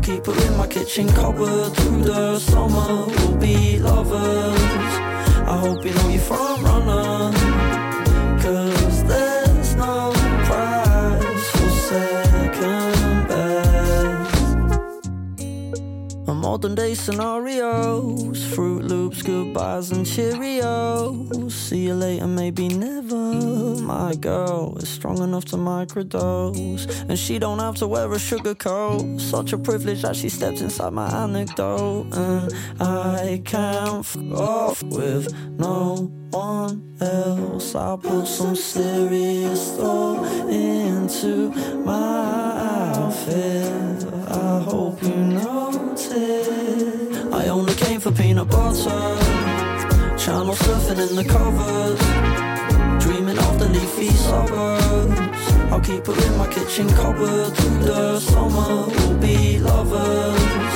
Keep 0.04 0.26
her 0.26 0.46
in 0.46 0.56
my 0.58 0.66
kitchen 0.66 1.08
cupboard 1.08 1.74
through 1.76 2.02
the 2.02 2.38
summer. 2.38 3.06
We'll 3.06 3.36
be 3.38 3.78
lovers. 3.78 4.60
I 5.48 5.56
hope 5.58 5.84
you 5.84 5.94
know 5.94 6.08
you're 6.08 6.20
front 6.20 6.62
runner. 6.62 7.33
A 16.64 16.68
day 16.70 16.94
scenarios, 16.94 18.42
Fruit 18.54 18.84
Loops, 18.84 19.20
goodbyes 19.20 19.90
and 19.90 20.06
Cheerios. 20.06 21.52
See 21.52 21.88
you 21.88 21.94
later, 21.94 22.26
maybe 22.26 22.68
never. 22.68 23.16
My 23.82 24.14
girl 24.14 24.74
is 24.78 24.88
strong 24.88 25.18
enough 25.18 25.44
to 25.46 25.56
microdose, 25.56 26.86
and 27.06 27.18
she 27.18 27.38
don't 27.38 27.58
have 27.58 27.74
to 27.76 27.86
wear 27.86 28.10
a 28.10 28.18
sugar 28.18 28.54
coat. 28.54 29.20
Such 29.20 29.52
a 29.52 29.58
privilege 29.58 30.00
that 30.02 30.16
she 30.16 30.30
steps 30.30 30.62
inside 30.62 30.94
my 30.94 31.10
anecdote, 31.24 32.06
and 32.14 32.50
I 32.80 33.42
can't 33.44 33.98
f 33.98 34.16
off 34.32 34.82
with 34.84 35.34
no 35.58 36.10
one 36.30 36.96
else. 36.98 37.74
I 37.74 37.94
put 37.96 38.26
some 38.26 38.56
serious 38.56 39.76
thought 39.76 40.48
into 40.48 41.50
my 41.84 42.94
outfit. 42.94 44.23
I 44.34 44.60
hope 44.62 45.00
you 45.02 45.14
notice. 45.14 46.08
I 47.32 47.48
only 47.48 47.74
came 47.74 48.00
for 48.00 48.10
peanut 48.10 48.48
butter. 48.48 49.16
Channel 50.18 50.54
surfing 50.54 51.08
in 51.08 51.14
the 51.14 51.24
covers. 51.24 52.00
Dreaming 53.04 53.38
of 53.38 53.58
the 53.60 53.68
leafy 53.68 54.10
suburbs. 54.10 55.20
I'll 55.70 55.80
keep 55.80 56.06
her 56.06 56.26
in 56.26 56.36
my 56.36 56.48
kitchen 56.48 56.88
cupboard 56.88 57.56
through 57.56 57.78
the 57.84 58.18
summer. 58.18 58.86
We'll 58.88 59.18
be 59.18 59.58
lovers. 59.58 60.74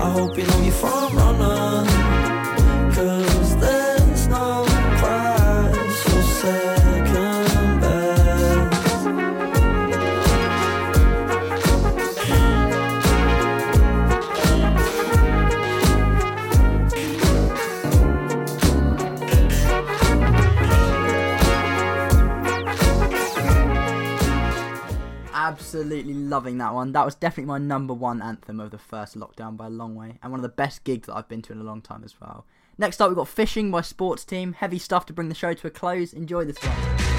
I 0.00 0.10
hope 0.10 0.36
you 0.36 0.46
know 0.46 0.60
you're 0.62 0.72
front 0.72 1.14
runner. 1.14 2.05
absolutely 25.76 26.14
loving 26.14 26.56
that 26.58 26.72
one. 26.72 26.92
That 26.92 27.04
was 27.04 27.14
definitely 27.14 27.48
my 27.48 27.58
number 27.58 27.92
one 27.92 28.22
anthem 28.22 28.60
of 28.60 28.70
the 28.70 28.78
first 28.78 29.18
lockdown 29.18 29.56
by 29.56 29.66
a 29.66 29.70
long 29.70 29.94
way, 29.94 30.18
and 30.22 30.32
one 30.32 30.38
of 30.38 30.42
the 30.42 30.48
best 30.48 30.84
gigs 30.84 31.06
that 31.06 31.14
I've 31.14 31.28
been 31.28 31.42
to 31.42 31.52
in 31.52 31.60
a 31.60 31.64
long 31.64 31.82
time 31.82 32.02
as 32.02 32.18
well. 32.18 32.46
Next 32.78 33.00
up, 33.00 33.08
we've 33.08 33.16
got 33.16 33.28
Fishing 33.28 33.70
by 33.70 33.82
Sports 33.82 34.24
Team. 34.24 34.54
Heavy 34.54 34.78
stuff 34.78 35.04
to 35.06 35.12
bring 35.12 35.28
the 35.28 35.34
show 35.34 35.52
to 35.52 35.66
a 35.66 35.70
close. 35.70 36.12
Enjoy 36.14 36.44
this 36.44 36.56
one. 36.62 37.15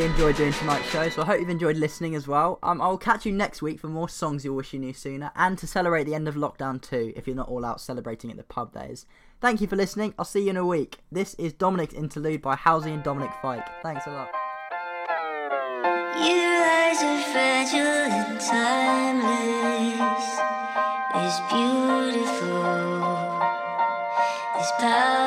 really 0.00 0.12
enjoyed 0.12 0.36
doing 0.36 0.52
tonight's 0.54 0.88
show, 0.88 1.08
so 1.10 1.20
I 1.20 1.26
hope 1.26 1.40
you've 1.40 1.50
enjoyed 1.50 1.76
listening 1.76 2.14
as 2.14 2.26
well. 2.26 2.58
Um, 2.62 2.80
I'll 2.80 2.96
catch 2.96 3.26
you 3.26 3.32
next 3.32 3.60
week 3.60 3.78
for 3.78 3.88
more 3.88 4.08
songs 4.08 4.44
you'll 4.44 4.56
wish 4.56 4.72
you 4.72 4.78
knew 4.78 4.94
sooner 4.94 5.30
and 5.36 5.58
to 5.58 5.66
celebrate 5.66 6.04
the 6.04 6.14
end 6.14 6.26
of 6.26 6.36
lockdown 6.36 6.80
too, 6.80 7.12
if 7.16 7.26
you're 7.26 7.36
not 7.36 7.48
all 7.48 7.66
out 7.66 7.82
celebrating 7.82 8.30
at 8.30 8.38
the 8.38 8.42
pub, 8.42 8.72
that 8.72 8.90
is. 8.90 9.04
Thank 9.42 9.60
you 9.60 9.66
for 9.66 9.76
listening. 9.76 10.14
I'll 10.18 10.24
see 10.24 10.44
you 10.44 10.50
in 10.50 10.56
a 10.56 10.64
week. 10.64 11.00
This 11.12 11.34
is 11.34 11.52
Dominic's 11.52 11.92
Interlude 11.92 12.40
by 12.40 12.56
Housing 12.56 12.94
and 12.94 13.02
Dominic 13.02 13.30
Fike. 13.42 13.66
Thanks 13.82 14.06
a 14.06 14.10
lot. 14.10 14.30
You 16.16 16.36
guys 16.38 17.02
are 17.02 17.22
fragile 17.32 17.80
and 17.80 18.40
timeless. 18.40 20.24
It's 21.14 21.40
beautiful. 21.52 22.62
It's 24.56 24.72
powerful. 24.78 25.19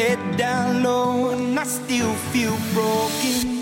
head 0.00 0.36
down 0.38 0.82
low 0.82 1.28
and 1.30 1.60
I 1.60 1.64
still 1.64 2.14
feel 2.32 2.56
broken. 2.72 3.59